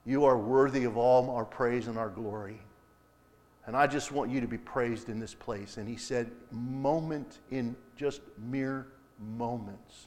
You 0.06 0.24
are 0.24 0.38
worthy 0.38 0.84
of 0.84 0.96
all 0.96 1.28
our 1.28 1.44
praise 1.44 1.86
and 1.86 1.98
our 1.98 2.08
glory. 2.08 2.58
And 3.66 3.76
I 3.76 3.86
just 3.86 4.10
want 4.10 4.30
you 4.30 4.40
to 4.40 4.48
be 4.48 4.56
praised 4.56 5.10
in 5.10 5.20
this 5.20 5.34
place. 5.34 5.76
And 5.76 5.86
he 5.86 5.96
said, 5.96 6.30
moment 6.50 7.40
in 7.50 7.76
just 7.94 8.22
mere 8.38 8.86
moments, 9.18 10.06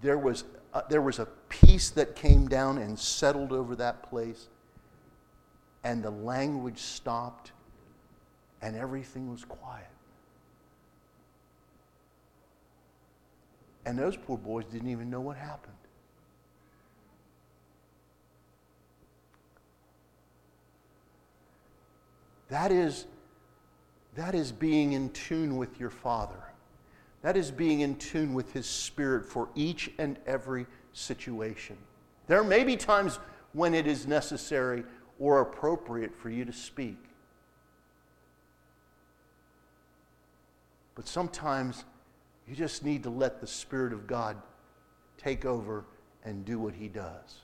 there 0.00 0.16
was, 0.16 0.44
a, 0.72 0.84
there 0.88 1.02
was 1.02 1.18
a 1.18 1.26
peace 1.50 1.90
that 1.90 2.16
came 2.16 2.48
down 2.48 2.78
and 2.78 2.98
settled 2.98 3.52
over 3.52 3.76
that 3.76 4.08
place. 4.08 4.48
And 5.84 6.02
the 6.02 6.10
language 6.10 6.78
stopped, 6.78 7.52
and 8.62 8.74
everything 8.74 9.30
was 9.30 9.44
quiet. 9.44 9.86
And 13.86 13.98
those 13.98 14.16
poor 14.16 14.38
boys 14.38 14.64
didn't 14.64 14.88
even 14.88 15.10
know 15.10 15.20
what 15.20 15.36
happened. 15.36 15.74
That 22.48 22.72
is, 22.72 23.06
that 24.14 24.34
is 24.34 24.52
being 24.52 24.92
in 24.92 25.10
tune 25.10 25.56
with 25.56 25.78
your 25.80 25.90
Father. 25.90 26.42
That 27.22 27.36
is 27.36 27.50
being 27.50 27.80
in 27.80 27.96
tune 27.96 28.32
with 28.32 28.52
His 28.52 28.66
Spirit 28.66 29.26
for 29.26 29.48
each 29.54 29.90
and 29.98 30.18
every 30.26 30.66
situation. 30.92 31.76
There 32.26 32.44
may 32.44 32.64
be 32.64 32.76
times 32.76 33.18
when 33.52 33.74
it 33.74 33.86
is 33.86 34.06
necessary 34.06 34.84
or 35.18 35.40
appropriate 35.40 36.14
for 36.14 36.30
you 36.30 36.44
to 36.44 36.52
speak. 36.52 36.98
But 40.94 41.08
sometimes 41.08 41.84
you 42.46 42.54
just 42.54 42.84
need 42.84 43.02
to 43.04 43.10
let 43.10 43.40
the 43.40 43.46
Spirit 43.46 43.92
of 43.92 44.06
God 44.06 44.36
take 45.16 45.44
over 45.44 45.84
and 46.24 46.44
do 46.44 46.58
what 46.58 46.74
He 46.74 46.88
does. 46.88 47.40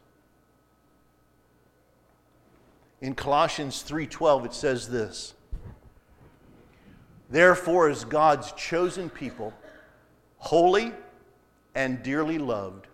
In 3.01 3.15
Colossians 3.15 3.83
3:12 3.83 4.47
it 4.47 4.55
says 4.55 4.89
this. 4.89 5.35
Therefore 7.31 7.89
as 7.89 8.05
God's 8.05 8.53
chosen 8.53 9.09
people, 9.09 9.55
holy 10.39 10.93
and 11.75 12.03
dearly 12.03 12.39
loved, 12.39 12.89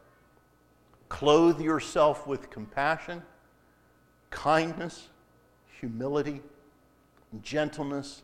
clothe 1.09 1.61
yourself 1.61 2.27
with 2.27 2.51
compassion, 2.51 3.22
kindness, 4.31 5.09
humility, 5.81 6.43
gentleness, 7.43 8.22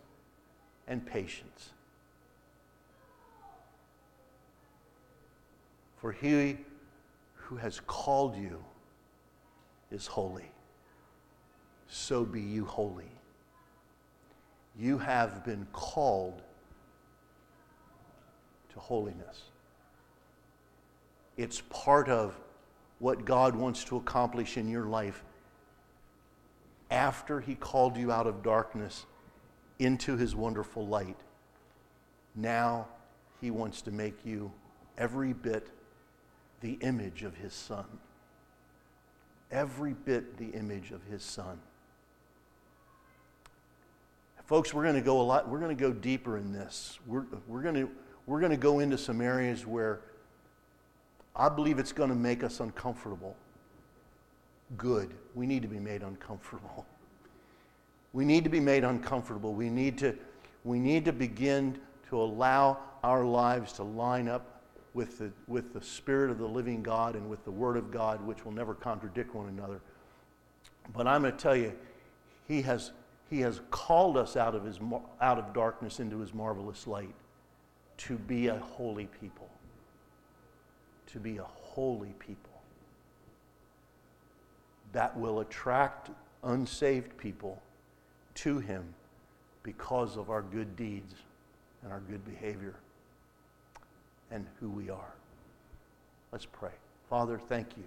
and 0.87 1.05
patience. 1.07 1.71
For 5.97 6.13
he 6.13 6.59
who 7.35 7.57
has 7.57 7.81
called 7.81 8.37
you 8.37 8.65
is 9.91 10.07
holy 10.07 10.53
so 11.93 12.25
be 12.25 12.41
you 12.41 12.65
holy. 12.65 13.11
You 14.79 14.97
have 14.99 15.45
been 15.45 15.67
called 15.73 16.41
to 18.73 18.81
holiness. 18.81 19.43
It's 21.37 21.61
part 21.69 22.09
of 22.09 22.35
what 22.99 23.27
God 23.27 23.55
wants 23.55 23.85
to 23.85 23.99
accomplish 23.99 24.57
in 24.57 24.69
your 24.69 24.87
life 24.87 25.23
after 26.93 27.41
He 27.41 27.55
called 27.55 27.97
you 27.97 28.13
out 28.13 28.27
of 28.29 28.43
darkness 28.43 29.07
into 29.79 30.17
His 30.17 30.37
wonderful 30.37 30.87
light. 30.87 31.19
Now 32.37 32.87
He 33.41 33.51
wants 33.51 33.83
to 33.83 33.91
make 33.91 34.25
you 34.25 34.53
every 34.97 35.33
bit 35.33 35.69
the 36.61 36.75
image 36.75 37.23
of 37.23 37.35
His 37.37 37.55
Son. 37.55 37.87
Every 39.51 39.95
bit 39.95 40.37
the 40.37 40.51
image 40.51 40.93
of 40.93 41.03
His 41.05 41.23
Son. 41.23 41.59
Folks, 44.45 44.75
we're 44.75 44.83
going 44.83 44.97
to 44.97 45.01
go 45.01 45.21
a 45.21 45.23
lot, 45.23 45.49
we're 45.49 45.61
going 45.61 45.75
to 45.75 45.81
go 45.81 45.93
deeper 45.93 46.37
in 46.37 46.53
this. 46.53 46.99
We're, 47.07 47.25
we're, 47.49 47.63
going 47.63 47.75
to, 47.75 47.91
we're 48.27 48.41
going 48.41 48.51
to 48.51 48.59
go 48.59 48.81
into 48.81 48.99
some 48.99 49.23
areas 49.23 49.67
where 49.67 50.01
I 51.35 51.49
believe 51.49 51.79
it's 51.79 51.93
going 51.93 52.11
to 52.11 52.15
make 52.15 52.45
us 52.45 52.61
uncomfortable. 52.61 53.35
Good. 54.77 55.15
We 55.35 55.47
need 55.47 55.63
to 55.63 55.69
be 55.69 55.81
made 55.81 56.03
uncomfortable. 56.03 56.87
We 58.15 58.27
need 58.27 58.45
to 58.45 58.51
be 58.51 58.61
made 58.61 58.85
uncomfortable. 58.85 59.55
We 59.55 59.71
need 59.71 59.97
to, 60.01 60.15
we 60.65 60.79
need 60.79 61.07
to 61.07 61.15
begin 61.15 61.79
to 62.11 62.21
allow 62.21 62.77
our 63.03 63.25
lives 63.25 63.73
to 63.75 63.85
line 63.85 64.29
up 64.29 64.61
with 64.93 65.17
the, 65.17 65.33
with 65.49 65.73
the 65.73 65.81
Spirit 65.81 66.31
of 66.31 66.37
the 66.37 66.47
living 66.47 66.83
God 66.83 67.17
and 67.17 67.31
with 67.31 67.43
the 67.47 67.51
Word 67.51 67.79
of 67.79 67.91
God, 67.91 68.21
which 68.27 68.45
will 68.45 68.53
never 68.53 68.75
contradict 68.75 69.35
one 69.35 69.49
another. 69.49 69.81
But 70.95 71.07
I'm 71.07 71.23
going 71.23 71.33
to 71.33 71.39
tell 71.39 71.57
you, 71.57 71.73
He 72.47 72.61
has 72.61 72.93
he 73.33 73.41
has 73.41 73.63
called 73.71 74.19
us 74.19 74.37
out 74.37 74.55
of, 74.55 74.63
his, 74.63 74.79
out 75.23 75.39
of 75.39 75.55
darkness 75.55 76.01
into 76.01 76.19
his 76.19 76.35
marvelous 76.35 76.87
light 76.87 77.15
to 77.97 78.19
be 78.19 78.49
a 78.49 78.59
holy 78.59 79.09
people. 79.23 79.49
To 81.13 81.19
be 81.19 81.39
a 81.39 81.45
holy 81.45 82.13
people 82.19 82.52
that 84.93 85.17
will 85.19 85.41
attract 85.41 86.11
unsaved 86.43 87.17
people 87.17 87.61
to 88.35 88.59
him 88.59 88.85
because 89.63 90.17
of 90.17 90.31
our 90.31 90.43
good 90.43 90.77
deeds 90.77 91.15
and 91.83 91.93
our 91.93 92.01
good 92.01 92.25
behavior 92.25 92.75
and 94.31 94.47
who 94.61 94.69
we 94.69 94.91
are. 94.91 95.15
Let's 96.33 96.47
pray. 96.47 96.71
Father, 97.09 97.39
thank 97.49 97.77
you. 97.77 97.85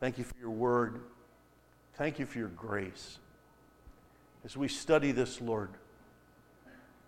Thank 0.00 0.18
you 0.18 0.24
for 0.24 0.34
your 0.40 0.50
word. 0.50 1.00
Thank 1.94 2.18
you 2.18 2.26
for 2.26 2.38
your 2.38 2.48
grace. 2.48 3.18
As 4.44 4.56
we 4.56 4.68
study 4.68 5.12
this, 5.12 5.40
Lord, 5.40 5.70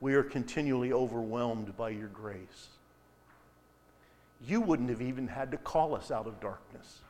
we 0.01 0.14
are 0.14 0.23
continually 0.23 0.93
overwhelmed 0.93 1.77
by 1.77 1.91
your 1.91 2.09
grace. 2.09 2.69
You 4.47 4.61
wouldn't 4.61 4.91
have 4.91 5.03
even 5.03 5.27
had 5.27 5.51
to 5.51 5.57
call 5.57 5.95
us 5.95 6.11
out 6.11 6.27
of 6.27 6.41
darkness. 6.41 7.01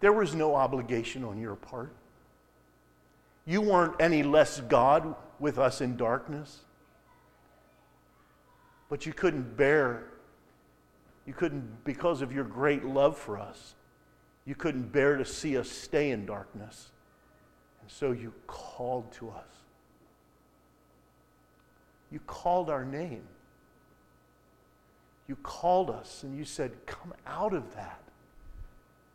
There 0.00 0.12
was 0.12 0.34
no 0.34 0.54
obligation 0.54 1.24
on 1.24 1.40
your 1.40 1.54
part. 1.54 1.92
You 3.46 3.60
weren't 3.60 3.94
any 4.00 4.22
less 4.22 4.60
God 4.60 5.14
with 5.38 5.58
us 5.58 5.80
in 5.80 5.96
darkness. 5.96 6.60
But 8.88 9.06
you 9.06 9.12
couldn't 9.12 9.56
bear, 9.56 10.04
you 11.26 11.32
couldn't, 11.32 11.84
because 11.84 12.22
of 12.22 12.32
your 12.32 12.44
great 12.44 12.84
love 12.84 13.18
for 13.18 13.38
us, 13.38 13.74
you 14.46 14.54
couldn't 14.54 14.92
bear 14.92 15.16
to 15.16 15.24
see 15.24 15.56
us 15.56 15.68
stay 15.68 16.10
in 16.10 16.26
darkness. 16.26 16.90
And 17.80 17.90
so 17.90 18.12
you 18.12 18.32
called 18.46 19.10
to 19.14 19.30
us. 19.30 19.48
You 22.10 22.20
called 22.20 22.70
our 22.70 22.84
name. 22.84 23.24
You 25.26 25.36
called 25.36 25.90
us 25.90 26.22
and 26.22 26.36
you 26.38 26.44
said, 26.44 26.72
Come 26.86 27.14
out 27.26 27.54
of 27.54 27.74
that. 27.74 28.03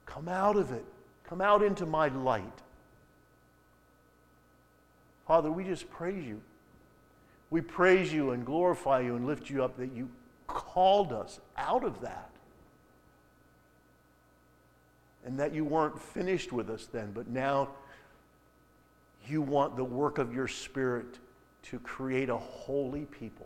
Come 0.10 0.28
out 0.28 0.58
of 0.58 0.72
it. 0.72 0.86
Come 1.28 1.40
out 1.40 1.62
into 1.62 1.86
my 1.86 2.08
light. 2.08 2.44
Father, 5.28 5.52
we 5.52 5.64
just 5.64 5.90
praise 5.92 6.26
you. 6.26 6.42
We 7.52 7.62
praise 7.62 8.12
you 8.12 8.32
and 8.32 8.46
glorify 8.46 9.02
you 9.02 9.16
and 9.16 9.28
lift 9.28 9.50
you 9.50 9.64
up 9.64 9.78
that 9.78 9.96
you 9.96 10.10
called 10.48 11.14
us 11.14 11.40
out 11.56 11.84
of 11.84 12.02
that. 12.02 12.30
And 15.26 15.40
that 15.40 15.54
you 15.54 15.64
weren't 15.64 16.02
finished 16.02 16.52
with 16.52 16.70
us 16.70 16.88
then, 16.92 17.12
but 17.14 17.28
now 17.28 17.70
you 19.28 19.42
want 19.44 19.76
the 19.76 19.84
work 19.84 20.18
of 20.18 20.34
your 20.34 20.48
Spirit 20.48 21.20
to 21.64 21.78
create 21.80 22.30
a 22.30 22.38
holy 22.38 23.06
people. 23.06 23.46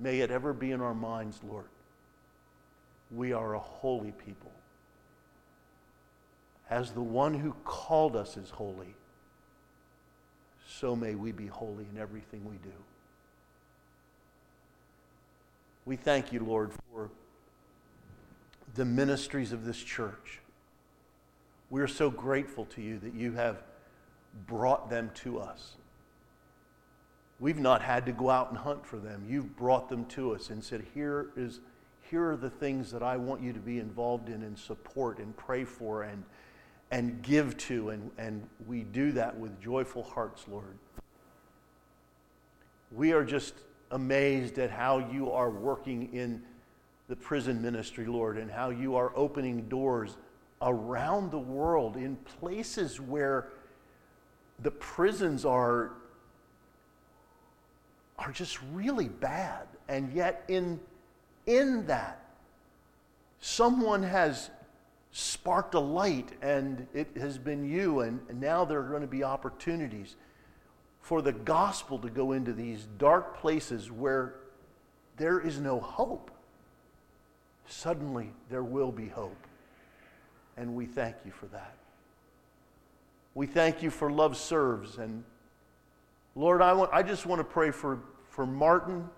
May 0.00 0.20
it 0.20 0.32
ever 0.32 0.52
be 0.52 0.72
in 0.72 0.80
our 0.80 0.94
minds, 0.94 1.38
Lord. 1.48 1.66
We 3.14 3.32
are 3.32 3.54
a 3.54 3.58
holy 3.58 4.12
people. 4.12 4.50
As 6.70 6.92
the 6.92 7.02
one 7.02 7.34
who 7.34 7.54
called 7.64 8.16
us 8.16 8.36
is 8.36 8.50
holy, 8.50 8.94
so 10.66 10.96
may 10.96 11.14
we 11.14 11.30
be 11.30 11.46
holy 11.46 11.86
in 11.92 12.00
everything 12.00 12.44
we 12.44 12.56
do. 12.56 12.74
We 15.84 15.96
thank 15.96 16.32
you, 16.32 16.40
Lord, 16.40 16.72
for 16.90 17.10
the 18.74 18.84
ministries 18.84 19.52
of 19.52 19.64
this 19.64 19.78
church. 19.78 20.40
We're 21.70 21.86
so 21.86 22.10
grateful 22.10 22.64
to 22.66 22.82
you 22.82 22.98
that 23.00 23.14
you 23.14 23.32
have 23.32 23.62
brought 24.46 24.90
them 24.90 25.10
to 25.16 25.38
us. 25.38 25.74
We've 27.38 27.58
not 27.58 27.82
had 27.82 28.06
to 28.06 28.12
go 28.12 28.30
out 28.30 28.50
and 28.50 28.58
hunt 28.58 28.86
for 28.86 28.96
them. 28.96 29.24
You've 29.28 29.56
brought 29.56 29.88
them 29.88 30.06
to 30.06 30.34
us 30.34 30.50
and 30.50 30.64
said, 30.64 30.84
Here, 30.94 31.26
is, 31.36 31.60
here 32.14 32.30
are 32.30 32.36
the 32.36 32.48
things 32.48 32.92
that 32.92 33.02
I 33.02 33.16
want 33.16 33.42
you 33.42 33.52
to 33.52 33.58
be 33.58 33.80
involved 33.80 34.28
in 34.28 34.44
and 34.44 34.56
support 34.56 35.18
and 35.18 35.36
pray 35.36 35.64
for 35.64 36.04
and, 36.04 36.22
and 36.92 37.20
give 37.22 37.56
to. 37.56 37.90
And, 37.90 38.08
and 38.18 38.48
we 38.68 38.84
do 38.84 39.10
that 39.10 39.36
with 39.36 39.60
joyful 39.60 40.04
hearts, 40.04 40.44
Lord. 40.46 40.78
We 42.92 43.12
are 43.12 43.24
just 43.24 43.54
amazed 43.90 44.60
at 44.60 44.70
how 44.70 45.10
you 45.10 45.32
are 45.32 45.50
working 45.50 46.14
in 46.14 46.40
the 47.08 47.16
prison 47.16 47.60
ministry, 47.60 48.06
Lord, 48.06 48.38
and 48.38 48.48
how 48.48 48.70
you 48.70 48.94
are 48.94 49.10
opening 49.16 49.62
doors 49.62 50.16
around 50.62 51.32
the 51.32 51.40
world 51.40 51.96
in 51.96 52.14
places 52.38 53.00
where 53.00 53.48
the 54.62 54.70
prisons 54.70 55.44
are, 55.44 55.90
are 58.20 58.30
just 58.30 58.60
really 58.72 59.08
bad. 59.08 59.66
And 59.88 60.12
yet, 60.12 60.44
in, 60.46 60.78
in 61.46 61.86
that, 61.86 62.20
someone 63.40 64.02
has 64.02 64.50
sparked 65.12 65.74
a 65.74 65.80
light, 65.80 66.30
and 66.42 66.86
it 66.92 67.16
has 67.16 67.38
been 67.38 67.64
you, 67.64 68.00
and, 68.00 68.20
now 68.40 68.64
there 68.64 68.80
are 68.80 68.88
going 68.88 69.02
to 69.02 69.06
be 69.06 69.22
opportunities 69.22 70.16
for 71.00 71.22
the 71.22 71.32
gospel 71.32 71.98
to 71.98 72.08
go 72.08 72.32
into 72.32 72.52
these 72.52 72.88
dark 72.98 73.38
places 73.38 73.92
where 73.92 74.34
there 75.16 75.38
is 75.38 75.60
no 75.60 75.78
hope. 75.78 76.30
Suddenly, 77.66 78.32
there 78.50 78.64
will 78.64 78.90
be 78.90 79.08
hope. 79.08 79.46
And 80.56 80.74
we 80.74 80.86
thank 80.86 81.16
you 81.24 81.30
for 81.30 81.46
that. 81.46 81.74
We 83.34 83.46
thank 83.46 83.82
you 83.82 83.90
for 83.90 84.10
love 84.10 84.36
serves. 84.36 84.98
And 84.98 85.24
Lord, 86.34 86.62
I, 86.62 86.72
want, 86.72 86.92
I 86.92 87.02
just 87.02 87.26
want 87.26 87.40
to 87.40 87.44
pray 87.44 87.70
for, 87.70 88.00
for 88.30 88.46
Martin. 88.46 89.08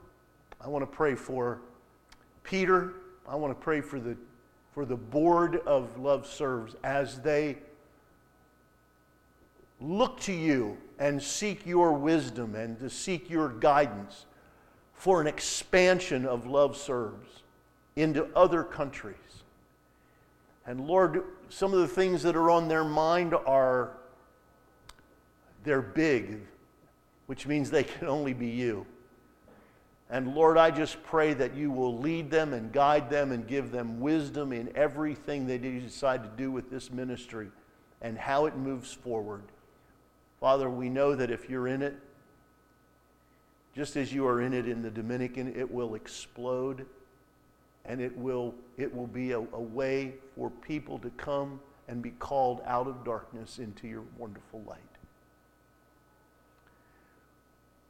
I 0.61 0.69
want 0.69 0.83
to 0.83 0.87
pray 0.87 1.15
for 1.15 1.61
Peter. 2.47 2.95
I 3.29 3.35
want 3.35 3.59
to 3.59 3.63
pray 3.63 3.81
for 3.81 3.99
the, 3.99 4.17
for 4.73 4.85
the 4.85 4.97
board 4.97 5.57
of 5.67 5.99
Love 5.99 6.27
Serves 6.27 6.77
as 6.85 7.21
they 7.21 7.59
look 9.81 10.21
to 10.21 10.33
you 10.33 10.79
and 10.99 11.23
seek 11.23 11.67
your 11.67 11.93
wisdom 11.93 12.55
and 12.55 12.79
to 12.79 12.89
seek 12.89 13.29
your 13.29 13.49
guidance 13.49 14.27
for 14.95 15.21
an 15.21 15.27
expansion 15.27 16.25
of 16.25 16.47
love 16.47 16.77
serves 16.77 17.43
into 17.97 18.27
other 18.35 18.65
countries. 18.65 19.17
And 20.67 20.87
Lord, 20.87 21.25
some 21.49 21.75
of 21.75 21.81
the 21.81 21.89
things 21.89 22.23
that 22.23 22.35
are 22.35 22.51
on 22.51 22.69
their 22.69 22.85
mind 22.85 23.35
are 23.35 23.93
they're 25.65 25.83
big, 25.83 26.41
which 27.27 27.47
means 27.47 27.71
they 27.71 27.85
can 27.85 28.09
only 28.09 28.33
be 28.33 28.49
you. 28.49 28.87
And 30.09 30.35
Lord, 30.35 30.57
I 30.57 30.71
just 30.71 31.03
pray 31.03 31.35
that 31.35 31.55
you 31.57 31.71
will 31.71 31.99
lead 31.99 32.31
them 32.31 32.53
and 32.53 32.73
guide 32.73 33.11
them 33.11 33.33
and 33.33 33.47
give 33.47 33.73
them 33.73 34.01
wisdom 34.01 34.53
in 34.53 34.71
everything 34.77 35.47
they 35.47 35.59
decide 35.59 36.23
to 36.23 36.31
do 36.37 36.53
with 36.53 36.71
this 36.71 36.93
ministry 36.93 37.49
and 38.01 38.17
how 38.17 38.47
it 38.47 38.57
moves 38.57 38.93
forward. 38.93 39.43
Father, 40.41 40.71
we 40.71 40.89
know 40.89 41.17
that 41.17 41.31
if 41.31 41.51
you're 41.51 41.67
in 41.67 41.83
it, 41.83 41.97
just 43.75 43.97
as 43.97 44.13
you 44.13 44.27
are 44.27 44.41
in 44.41 44.55
it 44.55 44.69
in 44.69 44.81
the 44.81 44.91
Dominican, 44.91 45.55
it 45.57 45.71
will 45.71 45.97
explode 45.97 46.87
and 47.85 48.01
it 48.01 48.17
will, 48.17 48.55
it 48.77 48.95
will 48.95 49.07
be 49.07 49.33
a, 49.33 49.39
a 49.39 49.61
way 49.61 50.15
for 50.37 50.51
people 50.51 50.99
to 51.01 51.11
come 51.11 51.61
and 51.89 52.03
be 52.03 52.11
called 52.11 52.61
out 52.65 52.87
of 52.87 53.05
darkness 53.05 53.59
into 53.59 53.87
your 53.87 54.03
wonderful 54.19 54.63
light. 54.67 54.79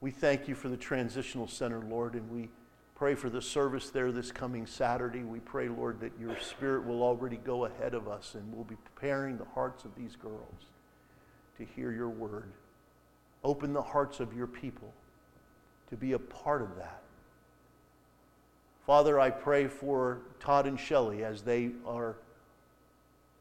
We 0.07 0.12
thank 0.12 0.46
you 0.46 0.54
for 0.54 0.68
the 0.68 0.76
transitional 0.76 1.48
center, 1.48 1.80
Lord, 1.80 2.14
and 2.14 2.30
we 2.30 2.48
pray 2.94 3.16
for 3.16 3.28
the 3.28 3.42
service 3.42 3.90
there 3.90 4.12
this 4.12 4.30
coming 4.30 4.64
Saturday. 4.64 5.24
We 5.24 5.40
pray, 5.40 5.68
Lord, 5.68 5.98
that 5.98 6.12
your 6.16 6.38
spirit 6.38 6.86
will 6.86 7.02
already 7.02 7.38
go 7.38 7.64
ahead 7.64 7.92
of 7.92 8.07
us 8.07 8.36
and 8.36 8.54
we'll 8.54 8.62
be 8.62 8.76
preparing 8.76 9.36
the 9.36 9.46
hearts 9.46 9.84
of 9.84 9.96
these 9.96 10.14
girls 10.14 10.66
to 11.59 11.64
hear 11.64 11.90
your 11.90 12.09
word. 12.09 12.52
Open 13.42 13.72
the 13.72 13.82
hearts 13.82 14.20
of 14.20 14.32
your 14.32 14.46
people 14.46 14.94
to 15.90 15.96
be 15.96 16.12
a 16.12 16.20
part 16.20 16.62
of 16.62 16.76
that. 16.76 17.02
Father, 18.86 19.18
I 19.18 19.30
pray 19.30 19.66
for 19.66 20.20
Todd 20.38 20.68
and 20.68 20.78
Shelley 20.78 21.24
as 21.24 21.42
they 21.42 21.72
are 21.84 22.14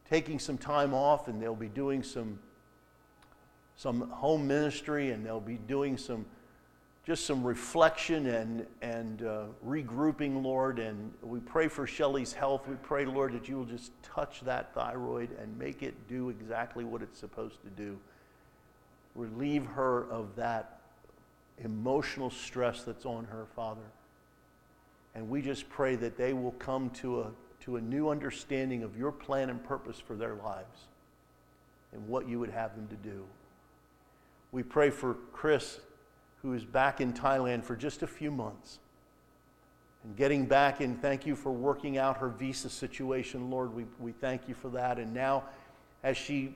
taking 0.09 0.39
some 0.39 0.57
time 0.57 0.95
off 0.95 1.27
and 1.27 1.39
they'll 1.39 1.53
be 1.53 1.69
doing 1.69 2.01
some, 2.01 2.39
some 3.77 4.09
home 4.09 4.47
ministry 4.47 5.11
and 5.11 5.23
they'll 5.23 5.39
be 5.39 5.59
doing 5.67 5.95
some 5.95 6.25
just 7.05 7.25
some 7.25 7.43
reflection 7.43 8.27
and, 8.27 8.65
and 8.81 9.23
uh, 9.23 9.43
regrouping, 9.65 10.41
Lord. 10.43 10.79
And 10.79 11.13
we 11.21 11.39
pray 11.39 11.67
for 11.67 11.85
Shelley's 11.85 12.33
health. 12.33 12.67
We 12.67 12.75
pray, 12.75 13.05
Lord, 13.05 13.33
that 13.33 13.47
you 13.47 13.57
will 13.57 13.65
just 13.65 13.91
touch 14.01 14.41
that 14.41 14.73
thyroid 14.73 15.29
and 15.39 15.57
make 15.59 15.83
it 15.83 15.93
do 16.07 16.29
exactly 16.29 16.83
what 16.83 17.01
it's 17.01 17.19
supposed 17.19 17.61
to 17.63 17.69
do 17.69 17.97
relieve 19.15 19.65
her 19.65 20.05
of 20.11 20.35
that 20.35 20.81
emotional 21.63 22.29
stress 22.29 22.83
that's 22.83 23.05
on 23.05 23.25
her, 23.25 23.45
Father. 23.55 23.81
And 25.15 25.29
we 25.29 25.41
just 25.41 25.69
pray 25.69 25.95
that 25.95 26.17
they 26.17 26.33
will 26.33 26.51
come 26.53 26.89
to 26.91 27.21
a, 27.21 27.31
to 27.61 27.77
a 27.77 27.81
new 27.81 28.09
understanding 28.09 28.83
of 28.83 28.97
your 28.97 29.11
plan 29.11 29.49
and 29.49 29.63
purpose 29.63 29.99
for 29.99 30.15
their 30.15 30.35
lives 30.35 30.87
and 31.93 32.05
what 32.07 32.27
you 32.27 32.39
would 32.39 32.49
have 32.49 32.75
them 32.75 32.87
to 32.89 32.95
do. 32.95 33.23
We 34.51 34.63
pray 34.63 34.89
for 34.89 35.15
Chris, 35.31 35.79
who 36.45 36.53
is 36.53 36.63
back 36.63 37.01
in 37.01 37.11
Thailand 37.11 37.63
for 37.63 37.75
just 37.75 38.03
a 38.03 38.07
few 38.07 38.29
months. 38.29 38.77
And 40.03 40.15
getting 40.15 40.45
back, 40.45 40.79
and 40.79 41.01
thank 41.01 41.25
you 41.25 41.35
for 41.35 41.51
working 41.51 41.97
out 41.97 42.17
her 42.17 42.29
visa 42.29 42.69
situation, 42.69 43.49
Lord. 43.49 43.73
We, 43.73 43.85
we 43.99 44.11
thank 44.11 44.47
you 44.47 44.53
for 44.53 44.69
that. 44.69 44.99
And 44.99 45.11
now, 45.11 45.45
as 46.03 46.15
she 46.15 46.53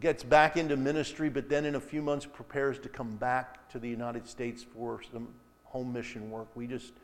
gets 0.00 0.22
back 0.22 0.56
into 0.56 0.74
ministry, 0.74 1.28
but 1.28 1.50
then 1.50 1.66
in 1.66 1.74
a 1.74 1.80
few 1.80 2.00
months 2.00 2.24
prepares 2.24 2.78
to 2.78 2.88
come 2.88 3.14
back 3.16 3.68
to 3.68 3.78
the 3.78 3.88
United 3.88 4.26
States 4.26 4.64
for 4.64 5.00
some 5.12 5.28
home 5.64 5.92
mission 5.92 6.30
work. 6.30 6.48
We 6.54 6.66
just 6.66 6.94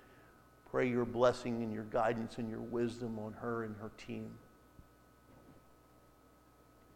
pray 0.71 0.89
your 0.89 1.05
blessing 1.05 1.63
and 1.63 1.71
your 1.71 1.85
guidance 1.85 2.39
and 2.39 2.49
your 2.49 2.61
wisdom 2.61 3.19
on 3.19 3.35
her 3.35 3.65
and 3.65 3.77
her 3.77 3.91
team. 3.99 4.31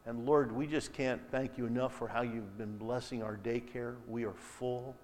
And 0.07 0.25
Lord, 0.25 0.51
we 0.51 0.67
just 0.67 0.95
can't 0.95 1.21
thank 1.31 1.59
you 1.59 1.67
enough 1.67 1.95
for 1.95 2.09
how 2.09 2.23
you've 2.23 2.57
been 2.57 2.79
blessing 2.79 3.23
our 3.23 3.37
daycare. 3.37 3.97
We 4.09 4.25
are 4.25 4.33
full. 4.33 4.97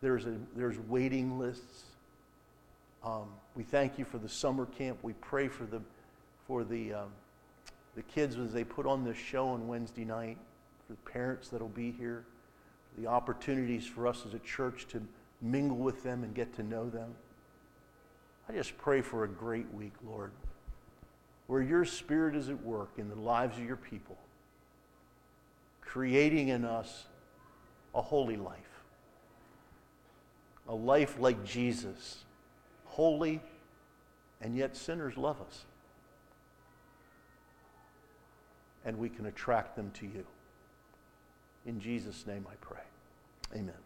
There's, 0.00 0.26
a, 0.26 0.36
there's 0.54 0.78
waiting 0.88 1.38
lists. 1.38 1.84
Um, 3.04 3.28
we 3.54 3.62
thank 3.62 3.98
you 3.98 4.04
for 4.04 4.18
the 4.18 4.28
summer 4.28 4.66
camp. 4.66 4.98
We 5.02 5.14
pray 5.14 5.48
for 5.48 5.64
the, 5.64 5.80
for 6.46 6.64
the 6.64 6.94
um, 6.94 7.08
the 7.96 8.02
kids 8.02 8.36
as 8.36 8.52
they 8.52 8.62
put 8.62 8.86
on 8.86 9.02
this 9.02 9.16
show 9.16 9.48
on 9.48 9.66
Wednesday 9.66 10.04
night, 10.04 10.36
for 10.86 10.92
the 10.92 11.10
parents 11.10 11.48
that'll 11.48 11.68
be 11.68 11.90
here, 11.90 12.24
the 12.98 13.06
opportunities 13.06 13.86
for 13.86 14.06
us 14.06 14.22
as 14.26 14.34
a 14.34 14.38
church 14.40 14.86
to 14.88 15.02
mingle 15.40 15.78
with 15.78 16.02
them 16.02 16.22
and 16.22 16.34
get 16.34 16.54
to 16.56 16.62
know 16.62 16.88
them. 16.88 17.14
I 18.48 18.52
just 18.52 18.76
pray 18.78 19.00
for 19.00 19.24
a 19.24 19.28
great 19.28 19.72
week, 19.72 19.94
Lord, 20.06 20.30
where 21.46 21.62
your 21.62 21.84
spirit 21.84 22.36
is 22.36 22.50
at 22.50 22.62
work 22.62 22.90
in 22.98 23.08
the 23.08 23.16
lives 23.16 23.56
of 23.56 23.64
your 23.64 23.76
people, 23.76 24.18
creating 25.80 26.48
in 26.48 26.66
us 26.66 27.06
a 27.94 28.02
holy 28.02 28.36
life, 28.36 28.75
a 30.68 30.74
life 30.74 31.16
like 31.18 31.44
Jesus, 31.44 32.24
holy, 32.84 33.40
and 34.40 34.56
yet 34.56 34.76
sinners 34.76 35.16
love 35.16 35.40
us 35.40 35.64
and 38.86 38.96
we 38.96 39.08
can 39.08 39.26
attract 39.26 39.76
them 39.76 39.90
to 39.90 40.06
you. 40.06 40.24
In 41.66 41.80
Jesus' 41.80 42.26
name 42.26 42.46
I 42.48 42.54
pray. 42.60 42.80
Amen. 43.54 43.85